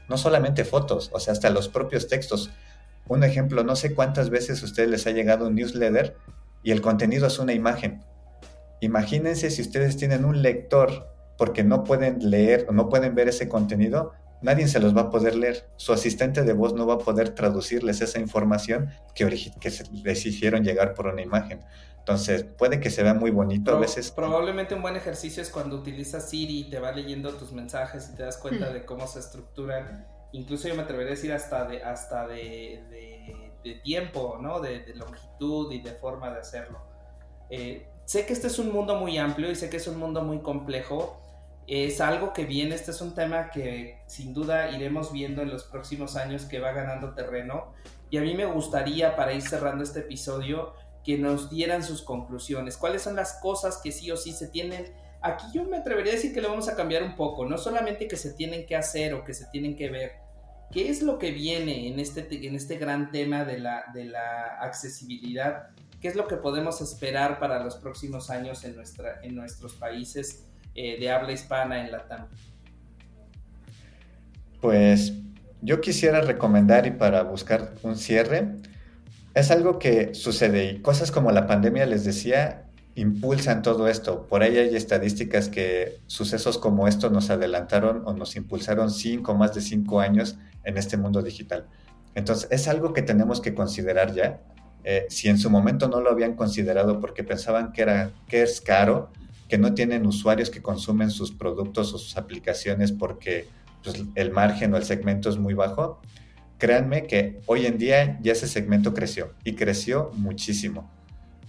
No 0.09 0.17
solamente 0.17 0.65
fotos, 0.65 1.11
o 1.13 1.19
sea, 1.19 1.33
hasta 1.33 1.51
los 1.51 1.69
propios 1.69 2.07
textos. 2.07 2.51
Un 3.07 3.23
ejemplo, 3.23 3.63
no 3.63 3.75
sé 3.75 3.93
cuántas 3.93 4.31
veces 4.31 4.63
a 4.63 4.65
ustedes 4.65 4.89
les 4.89 5.05
ha 5.05 5.11
llegado 5.11 5.47
un 5.47 5.53
newsletter 5.53 6.17
y 6.63 6.71
el 6.71 6.81
contenido 6.81 7.27
es 7.27 7.37
una 7.37 7.53
imagen. 7.53 8.03
Imagínense 8.85 9.49
si 9.49 9.61
ustedes 9.63 9.97
tienen 9.97 10.25
un 10.25 10.41
lector 10.41 11.09
porque 11.37 11.63
no 11.63 11.83
pueden 11.83 12.29
leer 12.29 12.67
o 12.69 12.71
no 12.71 12.87
pueden 12.87 13.15
ver 13.15 13.27
ese 13.27 13.49
contenido, 13.49 14.13
nadie 14.41 14.67
se 14.67 14.79
los 14.79 14.95
va 14.95 15.01
a 15.01 15.09
poder 15.09 15.35
leer. 15.35 15.67
Su 15.75 15.91
asistente 15.91 16.43
de 16.43 16.53
voz 16.53 16.73
no 16.75 16.85
va 16.85 16.93
a 16.93 16.97
poder 16.99 17.29
traducirles 17.31 18.01
esa 18.01 18.19
información 18.19 18.91
que, 19.15 19.25
que 19.59 19.71
les 20.03 20.25
hicieron 20.25 20.63
llegar 20.63 20.93
por 20.93 21.07
una 21.07 21.23
imagen. 21.23 21.61
Entonces, 21.97 22.43
puede 22.43 22.79
que 22.79 22.91
se 22.91 23.01
vea 23.01 23.15
muy 23.15 23.31
bonito 23.31 23.75
a 23.75 23.79
veces. 23.79 24.11
Probablemente 24.11 24.75
un 24.75 24.83
buen 24.83 24.95
ejercicio 24.95 25.41
es 25.41 25.49
cuando 25.49 25.75
utilizas 25.75 26.29
Siri 26.29 26.59
y 26.59 26.69
te 26.69 26.77
va 26.77 26.91
leyendo 26.91 27.33
tus 27.33 27.51
mensajes 27.51 28.11
y 28.13 28.15
te 28.15 28.21
das 28.21 28.37
cuenta 28.37 28.69
hmm. 28.69 28.73
de 28.73 28.85
cómo 28.85 29.07
se 29.07 29.17
estructuran. 29.17 30.05
Incluso 30.31 30.67
yo 30.67 30.75
me 30.75 30.83
atrevería 30.83 31.13
a 31.13 31.15
decir 31.15 31.33
hasta 31.33 31.65
de, 31.65 31.81
hasta 31.81 32.27
de, 32.27 32.83
tiempo, 33.83 34.37
¿no? 34.39 34.59
De, 34.59 34.93
longitud 34.93 35.71
y 35.71 35.81
de 35.81 35.93
forma 35.93 36.29
de 36.29 36.41
hacerlo. 36.41 36.79
Eh, 37.49 37.87
sé 38.05 38.25
que 38.25 38.33
este 38.33 38.47
es 38.47 38.59
un 38.59 38.71
mundo 38.71 38.95
muy 38.95 39.17
amplio 39.17 39.51
y 39.51 39.55
sé 39.55 39.69
que 39.69 39.77
es 39.77 39.87
un 39.87 39.97
mundo 39.97 40.21
muy 40.21 40.39
complejo. 40.39 41.21
Es 41.67 41.99
algo 41.99 42.31
que 42.31 42.45
viene, 42.45 42.75
este 42.75 42.91
es 42.91 43.01
un 43.01 43.15
tema 43.15 43.49
que 43.49 43.99
sin 44.07 44.33
duda 44.33 44.69
iremos 44.69 45.11
viendo 45.11 45.41
en 45.41 45.49
los 45.49 45.63
próximos 45.63 46.15
años 46.15 46.45
que 46.45 46.59
va 46.59 46.71
ganando 46.71 47.13
terreno. 47.13 47.73
Y 48.11 48.17
a 48.17 48.21
mí 48.21 48.35
me 48.35 48.45
gustaría 48.45 49.15
para 49.15 49.33
ir 49.33 49.41
cerrando 49.41 49.83
este 49.83 50.01
episodio 50.01 50.73
que 51.03 51.17
nos 51.17 51.49
dieran 51.49 51.83
sus 51.83 52.01
conclusiones, 52.01 52.77
cuáles 52.77 53.03
son 53.03 53.15
las 53.15 53.39
cosas 53.41 53.79
que 53.83 53.91
sí 53.91 54.09
o 54.11 54.17
sí 54.17 54.31
se 54.31 54.47
tienen. 54.47 54.93
Aquí 55.21 55.45
yo 55.53 55.63
me 55.63 55.77
atrevería 55.77 56.13
a 56.13 56.15
decir 56.15 56.33
que 56.33 56.41
lo 56.41 56.49
vamos 56.49 56.67
a 56.67 56.75
cambiar 56.75 57.03
un 57.03 57.15
poco, 57.15 57.45
no 57.45 57.57
solamente 57.57 58.07
que 58.07 58.15
se 58.15 58.33
tienen 58.33 58.65
que 58.65 58.75
hacer 58.75 59.13
o 59.13 59.23
que 59.23 59.33
se 59.33 59.45
tienen 59.47 59.75
que 59.75 59.89
ver, 59.89 60.13
¿qué 60.71 60.89
es 60.89 61.01
lo 61.01 61.19
que 61.19 61.31
viene 61.31 61.87
en 61.87 61.99
este, 61.99 62.47
en 62.47 62.55
este 62.55 62.77
gran 62.77 63.11
tema 63.11 63.45
de 63.45 63.59
la, 63.59 63.85
de 63.93 64.05
la 64.05 64.57
accesibilidad? 64.61 65.67
¿Qué 66.01 66.07
es 66.07 66.15
lo 66.15 66.27
que 66.27 66.35
podemos 66.35 66.81
esperar 66.81 67.39
para 67.39 67.63
los 67.63 67.75
próximos 67.77 68.29
años 68.29 68.63
en, 68.63 68.75
nuestra, 68.75 69.19
en 69.23 69.35
nuestros 69.35 69.73
países? 69.75 70.45
Eh, 70.75 70.99
de 70.99 71.09
habla 71.09 71.31
hispana 71.31 71.85
en 71.85 71.91
Latam? 71.91 72.27
Pues 74.59 75.13
yo 75.61 75.79
quisiera 75.79 76.19
recomendar 76.19 76.85
y 76.85 76.91
para 76.91 77.23
buscar 77.23 77.73
un 77.81 77.95
cierre, 77.95 78.57
es 79.33 79.51
algo 79.51 79.79
que 79.79 80.13
sucede 80.13 80.71
y 80.71 80.81
cosas 80.81 81.11
como 81.11 81.31
la 81.31 81.47
pandemia, 81.47 81.85
les 81.85 82.03
decía, 82.03 82.64
impulsan 82.95 83.61
todo 83.61 83.87
esto. 83.87 84.25
Por 84.27 84.41
ahí 84.41 84.57
hay 84.57 84.75
estadísticas 84.75 85.49
que 85.49 85.99
sucesos 86.07 86.57
como 86.57 86.87
esto 86.87 87.09
nos 87.09 87.29
adelantaron 87.29 88.03
o 88.05 88.13
nos 88.13 88.35
impulsaron 88.35 88.89
cinco, 88.89 89.35
más 89.35 89.53
de 89.53 89.61
cinco 89.61 89.99
años 89.99 90.37
en 90.63 90.77
este 90.77 90.97
mundo 90.97 91.21
digital. 91.21 91.67
Entonces, 92.15 92.47
es 92.51 92.67
algo 92.67 92.93
que 92.93 93.01
tenemos 93.01 93.41
que 93.41 93.53
considerar 93.53 94.13
ya. 94.13 94.41
Eh, 94.85 95.05
si 95.09 95.27
en 95.29 95.37
su 95.37 95.49
momento 95.49 95.89
no 95.89 95.99
lo 95.99 96.09
habían 96.09 96.35
considerado 96.35 97.01
porque 97.01 97.23
pensaban 97.23 97.73
que, 97.73 97.81
era, 97.81 98.11
que 98.27 98.43
es 98.43 98.61
caro, 98.61 99.09
que 99.49 99.57
no 99.57 99.73
tienen 99.73 100.05
usuarios 100.05 100.49
que 100.49 100.61
consumen 100.61 101.11
sus 101.11 101.31
productos 101.31 101.93
o 101.93 101.97
sus 101.97 102.17
aplicaciones 102.17 102.91
porque 102.91 103.47
pues, 103.83 104.03
el 104.15 104.31
margen 104.31 104.73
o 104.73 104.77
el 104.77 104.83
segmento 104.83 105.29
es 105.29 105.37
muy 105.37 105.53
bajo, 105.53 105.99
créanme 106.57 107.07
que 107.07 107.41
hoy 107.47 107.65
en 107.65 107.77
día 107.77 108.19
ya 108.21 108.31
ese 108.31 108.47
segmento 108.47 108.93
creció 108.93 109.33
y 109.43 109.53
creció 109.53 110.11
muchísimo. 110.13 110.89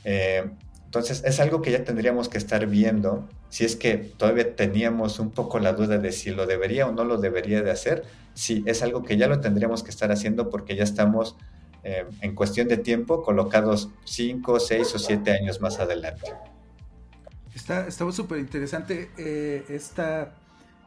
Eh, 0.05 0.45
entonces 0.87 1.23
es 1.27 1.41
algo 1.41 1.63
que 1.63 1.73
ya 1.73 1.85
tendríamos 1.85 2.29
que 2.29 2.39
estar 2.39 2.67
viendo 2.67 3.29
si 3.51 3.65
es 3.65 3.75
que 3.75 3.97
todavía 3.97 4.55
teníamos 4.55 5.19
un 5.19 5.31
poco 5.31 5.59
la 5.59 5.73
duda 5.73 5.99
de 5.99 6.13
si 6.13 6.31
lo 6.31 6.47
debería 6.47 6.87
o 6.87 6.93
no 6.93 7.05
lo 7.05 7.19
debería 7.19 7.61
de 7.61 7.71
hacer. 7.71 8.05
Sí, 8.35 8.63
es 8.67 8.83
algo 8.83 9.03
que 9.03 9.17
ya 9.17 9.27
lo 9.27 9.41
tendríamos 9.41 9.83
que 9.83 9.91
estar 9.91 10.13
haciendo 10.13 10.49
porque 10.49 10.77
ya 10.77 10.85
estamos 10.85 11.37
eh, 11.83 12.07
en 12.21 12.35
cuestión 12.35 12.69
de 12.69 12.77
tiempo 12.77 13.23
colocados 13.23 13.91
5, 14.05 14.61
6 14.61 14.95
o 14.95 14.99
7 14.99 15.33
años 15.33 15.61
más 15.61 15.81
adelante. 15.81 16.33
Está, 17.55 17.91
súper 17.91 18.39
interesante 18.39 19.11
eh, 19.19 19.65
esta, 19.69 20.35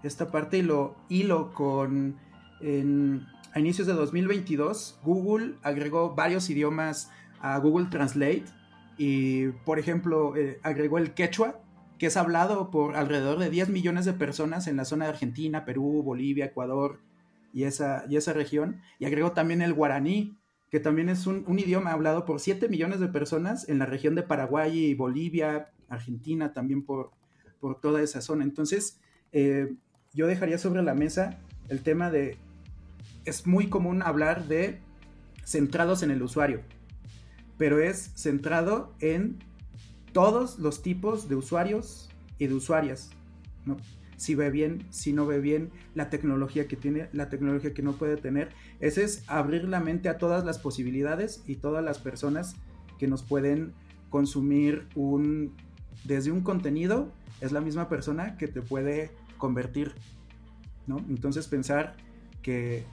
esta 0.02 0.32
parte 0.32 0.60
y 0.60 0.62
lo 0.62 0.96
hilo 1.10 1.54
con... 1.54 2.18
a 2.62 3.60
inicios 3.60 3.86
de 3.86 3.94
2022, 3.94 5.00
Google 5.04 5.56
agregó 5.62 6.16
varios 6.16 6.50
idiomas 6.50 7.12
a 7.42 7.58
Google 7.58 7.88
Translate 7.90 8.46
y, 9.00 9.48
por 9.64 9.80
ejemplo, 9.80 10.36
eh, 10.36 10.60
agregó 10.62 10.98
el 10.98 11.14
quechua, 11.14 11.62
que 11.98 12.08
es 12.08 12.18
hablado 12.18 12.70
por 12.70 12.98
alrededor 12.98 13.40
de 13.40 13.50
10 13.50 13.70
millones 13.70 14.04
de 14.04 14.12
personas 14.12 14.68
en 14.68 14.76
la 14.76 14.84
zona 14.84 15.06
de 15.06 15.12
Argentina, 15.12 15.64
Perú, 15.64 16.04
Bolivia, 16.04 16.46
Ecuador 16.46 17.00
y 17.54 17.64
esa, 17.64 18.04
y 18.10 18.18
esa 18.18 18.34
región, 18.34 18.82
y 19.00 19.06
agregó 19.06 19.32
también 19.32 19.62
el 19.62 19.74
guaraní, 19.74 20.38
que 20.70 20.82
también 20.82 21.08
es 21.08 21.28
un, 21.28 21.46
idioma 21.58 21.94
hablado 21.94 22.26
por 22.26 22.42
7 22.42 22.68
millones 22.68 23.00
de 23.00 23.08
personas 23.08 23.70
en 23.70 23.80
la 23.80 23.86
región 23.86 24.16
de 24.16 24.24
Paraguay 24.24 24.78
y 24.78 24.94
Bolivia, 24.96 25.72
Argentina, 25.88 26.52
también 26.52 26.84
por, 26.84 27.12
por 27.62 27.80
toda 27.80 28.02
esa 28.02 28.20
zona. 28.20 28.44
Entonces, 28.44 29.00
eh, 29.32 29.76
yo 30.14 30.28
dejaría 30.28 30.58
sobre 30.58 30.84
la 30.84 30.94
mesa 30.94 31.40
el 31.70 31.84
tema 31.84 32.12
de, 32.12 32.38
es 33.24 33.48
muy 33.48 33.70
común 33.70 34.02
hablar 34.02 34.50
de 34.50 34.82
centrados 35.46 36.04
en 36.04 36.12
el 36.12 36.22
usuario, 36.22 36.64
pero 37.60 37.80
es 37.80 38.13
centrado 38.15 38.95
en 39.02 39.38
todos 40.13 40.58
los 40.58 40.82
tipos 40.82 41.28
de 41.28 41.36
usuarios 41.36 42.10
y 42.39 42.48
de 42.48 42.56
usuarias, 42.56 43.12
¿no? 43.65 43.76
Si 44.15 44.34
ve 44.34 44.50
bien, 44.50 44.86
si 44.89 45.12
no 45.12 45.26
ve 45.26 45.39
bien, 45.39 45.69
la 45.93 46.10
tecnología 46.10 46.69
que 46.69 46.78
tiene, 46.78 47.10
la 47.12 47.30
tecnología 47.30 47.74
que 47.74 47.82
no 47.82 47.93
puede 47.93 48.15
tener. 48.15 48.50
Ese 48.80 49.04
es 49.04 49.24
abrir 49.28 49.65
la 49.65 49.82
mente 49.82 50.08
a 50.08 50.17
todas 50.17 50.45
las 50.45 50.58
posibilidades 50.58 51.43
y 51.48 51.56
todas 51.58 51.84
las 51.84 52.00
personas 52.00 52.56
que 52.98 53.08
nos 53.08 53.24
pueden 53.24 53.74
consumir 54.10 54.88
un 54.95 55.54
desde 56.06 56.32
un 56.32 56.41
contenido 56.41 57.12
es 57.41 57.52
la 57.52 57.60
misma 57.60 57.89
persona 57.89 58.38
que 58.38 58.48
te 58.48 58.62
puede 58.62 59.12
convertir, 59.38 59.93
¿no? 60.88 61.00
Entonces 61.10 61.48
pensar 61.48 61.98
que 62.41 62.86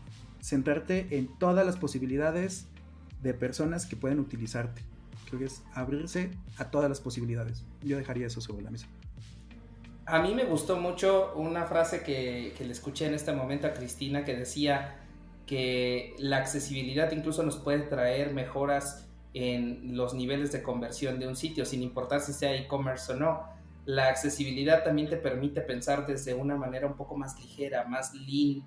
centrarte 0.43 1.19
en 1.19 1.29
todas 1.39 1.65
las 1.65 1.77
posibilidades 1.77 2.67
de 3.27 3.35
personas 3.35 3.87
que 3.87 3.97
pueden 3.97 4.21
utilizarte. 4.21 4.83
Creo 5.27 5.41
que 5.41 5.47
es 5.47 5.63
abrirse 5.75 6.31
a 6.59 6.71
todas 6.71 6.89
las 6.89 7.01
posibilidades. 7.01 7.65
Yo 7.83 7.97
dejaría 7.97 8.27
eso 8.27 8.41
sobre 8.41 8.63
la 8.63 8.71
mesa. 8.71 8.87
A 10.07 10.21
mí 10.23 10.35
me 10.35 10.45
gustó 10.45 10.79
mucho 10.79 11.33
una 11.35 11.65
frase 11.65 12.03
que, 12.03 12.55
que 12.57 12.65
le 12.65 12.73
escuché 12.73 13.07
en 13.07 13.15
este 13.15 13.33
momento 13.33 13.67
a 13.67 13.73
Cristina 13.75 14.25
que 14.25 14.37
decía 14.37 15.01
que 15.47 16.15
la 16.19 16.39
accesibilidad 16.39 17.11
incluso 17.11 17.43
nos 17.43 17.57
puede 17.57 17.81
traer 17.81 18.33
mejoras 18.33 19.09
en 19.35 19.97
los 19.97 20.15
niveles 20.15 20.53
de 20.53 20.63
conversión 20.63 21.19
de 21.19 21.29
un 21.29 21.37
sitio, 21.37 21.65
sin 21.65 21.83
importar 21.83 22.21
si 22.21 22.33
sea 22.33 22.55
e-commerce 22.55 23.13
o 23.13 23.17
no. 23.17 23.57
la 23.85 24.09
accesibilidad 24.09 24.83
también 24.83 25.09
te 25.09 25.17
permite 25.17 25.61
pensar 25.61 26.07
desde 26.07 26.35
una 26.35 26.57
manera 26.57 26.89
un 26.89 26.97
poco 26.97 27.17
más 27.17 27.39
ligera, 27.39 27.85
más 27.85 28.13
lean, 28.15 28.65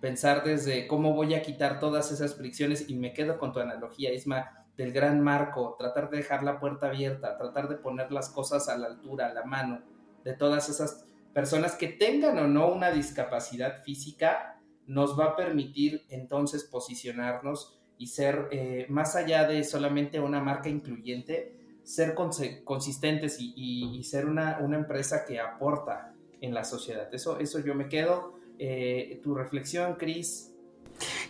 pensar 0.00 0.44
desde 0.44 0.86
cómo 0.86 1.14
voy 1.14 1.34
a 1.34 1.42
quitar 1.42 1.80
todas 1.80 2.12
esas 2.12 2.34
fricciones 2.34 2.88
y 2.88 2.96
me 2.96 3.12
quedo 3.12 3.38
con 3.38 3.52
tu 3.52 3.60
analogía, 3.60 4.12
Isma, 4.12 4.66
del 4.76 4.92
gran 4.92 5.20
marco, 5.20 5.74
tratar 5.78 6.10
de 6.10 6.18
dejar 6.18 6.42
la 6.42 6.60
puerta 6.60 6.88
abierta, 6.88 7.36
tratar 7.38 7.68
de 7.68 7.76
poner 7.76 8.12
las 8.12 8.28
cosas 8.28 8.68
a 8.68 8.76
la 8.76 8.88
altura, 8.88 9.26
a 9.26 9.34
la 9.34 9.44
mano 9.44 9.82
de 10.22 10.34
todas 10.34 10.68
esas 10.68 11.06
personas 11.32 11.76
que 11.76 11.88
tengan 11.88 12.38
o 12.38 12.46
no 12.46 12.72
una 12.72 12.90
discapacidad 12.90 13.82
física, 13.82 14.60
nos 14.86 15.18
va 15.18 15.26
a 15.26 15.36
permitir 15.36 16.04
entonces 16.08 16.64
posicionarnos 16.64 17.78
y 17.98 18.08
ser 18.08 18.48
eh, 18.50 18.86
más 18.88 19.16
allá 19.16 19.46
de 19.46 19.64
solamente 19.64 20.20
una 20.20 20.40
marca 20.40 20.68
incluyente, 20.68 21.56
ser 21.82 22.14
consistentes 22.14 23.38
y, 23.38 24.02
ser 24.02 24.26
una, 24.26 24.58
una, 24.60 24.76
empresa 24.76 25.24
que 25.24 25.38
aporta 25.38 26.12
en 26.40 26.52
la 26.52 26.64
sociedad. 26.64 27.12
Eso, 27.14 27.38
eso 27.38 27.60
yo 27.60 27.74
me 27.74 27.88
quedo. 27.88 28.34
Eh, 28.58 29.20
tu 29.22 29.34
reflexión, 29.34 29.94
Cris. 29.96 30.52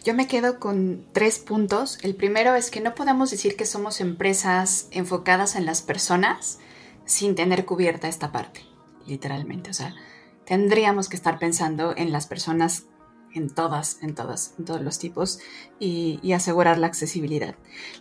Yo 0.05 0.15
me 0.15 0.29
quedo 0.29 0.61
con 0.61 1.07
tres 1.12 1.39
puntos. 1.39 1.99
El 2.03 2.15
primero 2.15 2.55
es 2.55 2.71
que 2.71 2.81
no 2.81 2.95
podemos 2.95 3.31
decir 3.31 3.57
que 3.57 3.67
somos 3.67 4.01
empresas 4.01 4.89
enfocadas 4.93 5.57
en 5.57 5.67
las 5.67 5.83
personas 5.83 6.61
sin 7.05 7.35
tener 7.35 7.65
cubierta 7.65 8.09
esta 8.09 8.33
parte, 8.33 8.61
literalmente. 9.07 9.71
O 9.71 9.75
sea, 9.75 9.95
tendríamos 10.45 11.09
que 11.09 11.17
estar 11.17 11.39
pensando 11.39 11.95
en 11.97 12.12
las 12.12 12.27
personas 12.27 12.85
en 13.35 13.51
todas, 13.51 14.03
en 14.03 14.15
todas, 14.15 14.55
en 14.59 14.65
todos 14.65 14.81
los 14.81 14.99
tipos 14.99 15.41
y, 15.79 16.33
asegurar 16.33 16.79
la 16.79 16.87
accesibilidad. 16.87 17.55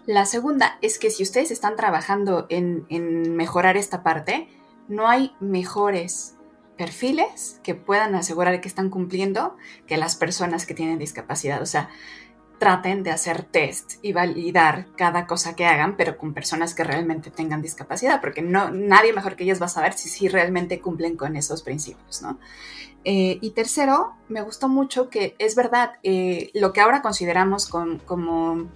La 0.05 0.25
segunda 0.25 0.77
es 0.81 0.97
que 0.97 1.09
si 1.09 1.23
ustedes 1.23 1.51
están 1.51 1.75
trabajando 1.75 2.45
en, 2.49 2.85
en 2.89 3.35
mejorar 3.35 3.77
esta 3.77 4.03
parte, 4.03 4.47
no 4.88 5.07
hay 5.07 5.31
mejores 5.39 6.34
perfiles 6.77 7.59
que 7.63 7.75
puedan 7.75 8.15
asegurar 8.15 8.59
que 8.61 8.67
están 8.67 8.89
cumpliendo 8.89 9.55
que 9.88 9.97
las 9.97 10.15
personas 10.15 10.65
que 10.65 10.73
tienen 10.73 10.99
discapacidad. 10.99 11.61
O 11.61 11.65
sea, 11.65 11.89
traten 12.57 13.03
de 13.03 13.11
hacer 13.11 13.43
test 13.43 13.93
y 14.01 14.13
validar 14.13 14.88
cada 14.95 15.27
cosa 15.27 15.55
que 15.55 15.65
hagan, 15.65 15.97
pero 15.97 16.17
con 16.17 16.33
personas 16.33 16.73
que 16.73 16.83
realmente 16.83 17.31
tengan 17.31 17.61
discapacidad, 17.61 18.21
porque 18.21 18.41
no, 18.41 18.71
nadie 18.71 19.13
mejor 19.13 19.35
que 19.35 19.43
ellos 19.43 19.61
va 19.61 19.65
a 19.65 19.69
saber 19.69 19.93
si, 19.93 20.09
si 20.09 20.27
realmente 20.27 20.79
cumplen 20.79 21.17
con 21.17 21.35
esos 21.35 21.63
principios, 21.63 22.21
¿no? 22.21 22.39
Eh, 23.03 23.38
y 23.39 23.51
tercero, 23.51 24.15
me 24.29 24.41
gustó 24.41 24.67
mucho 24.67 25.09
que 25.09 25.35
es 25.38 25.55
verdad, 25.55 25.93
eh, 26.01 26.49
lo 26.55 26.73
que 26.73 26.81
ahora 26.81 27.03
consideramos 27.03 27.67
como 27.67 28.69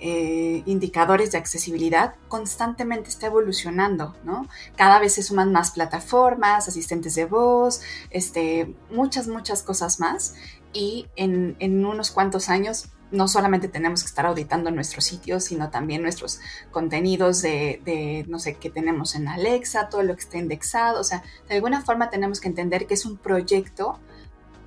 eh, 0.00 0.62
indicadores 0.66 1.32
de 1.32 1.38
accesibilidad 1.38 2.14
constantemente 2.28 3.08
está 3.08 3.26
evolucionando, 3.26 4.16
¿no? 4.24 4.48
Cada 4.76 4.98
vez 4.98 5.14
se 5.14 5.22
suman 5.22 5.52
más 5.52 5.72
plataformas, 5.72 6.68
asistentes 6.68 7.14
de 7.14 7.26
voz, 7.26 7.82
este, 8.10 8.74
muchas, 8.90 9.28
muchas 9.28 9.62
cosas 9.62 10.00
más. 10.00 10.34
Y 10.72 11.08
en, 11.16 11.56
en 11.58 11.84
unos 11.84 12.10
cuantos 12.10 12.48
años 12.48 12.90
no 13.10 13.28
solamente 13.28 13.68
tenemos 13.68 14.02
que 14.02 14.08
estar 14.08 14.26
auditando 14.26 14.70
nuestros 14.70 15.04
sitios, 15.04 15.44
sino 15.44 15.70
también 15.70 16.02
nuestros 16.02 16.40
contenidos 16.70 17.42
de, 17.42 18.24
no 18.28 18.38
sé, 18.38 18.54
qué 18.54 18.70
tenemos 18.70 19.14
en 19.14 19.28
Alexa, 19.28 19.88
todo 19.88 20.02
lo 20.02 20.14
que 20.14 20.22
está 20.22 20.38
indexado. 20.38 21.00
O 21.00 21.04
sea, 21.04 21.22
de 21.48 21.56
alguna 21.56 21.82
forma 21.82 22.10
tenemos 22.10 22.40
que 22.40 22.48
entender 22.48 22.86
que 22.86 22.94
es 22.94 23.04
un 23.04 23.16
proyecto, 23.16 23.98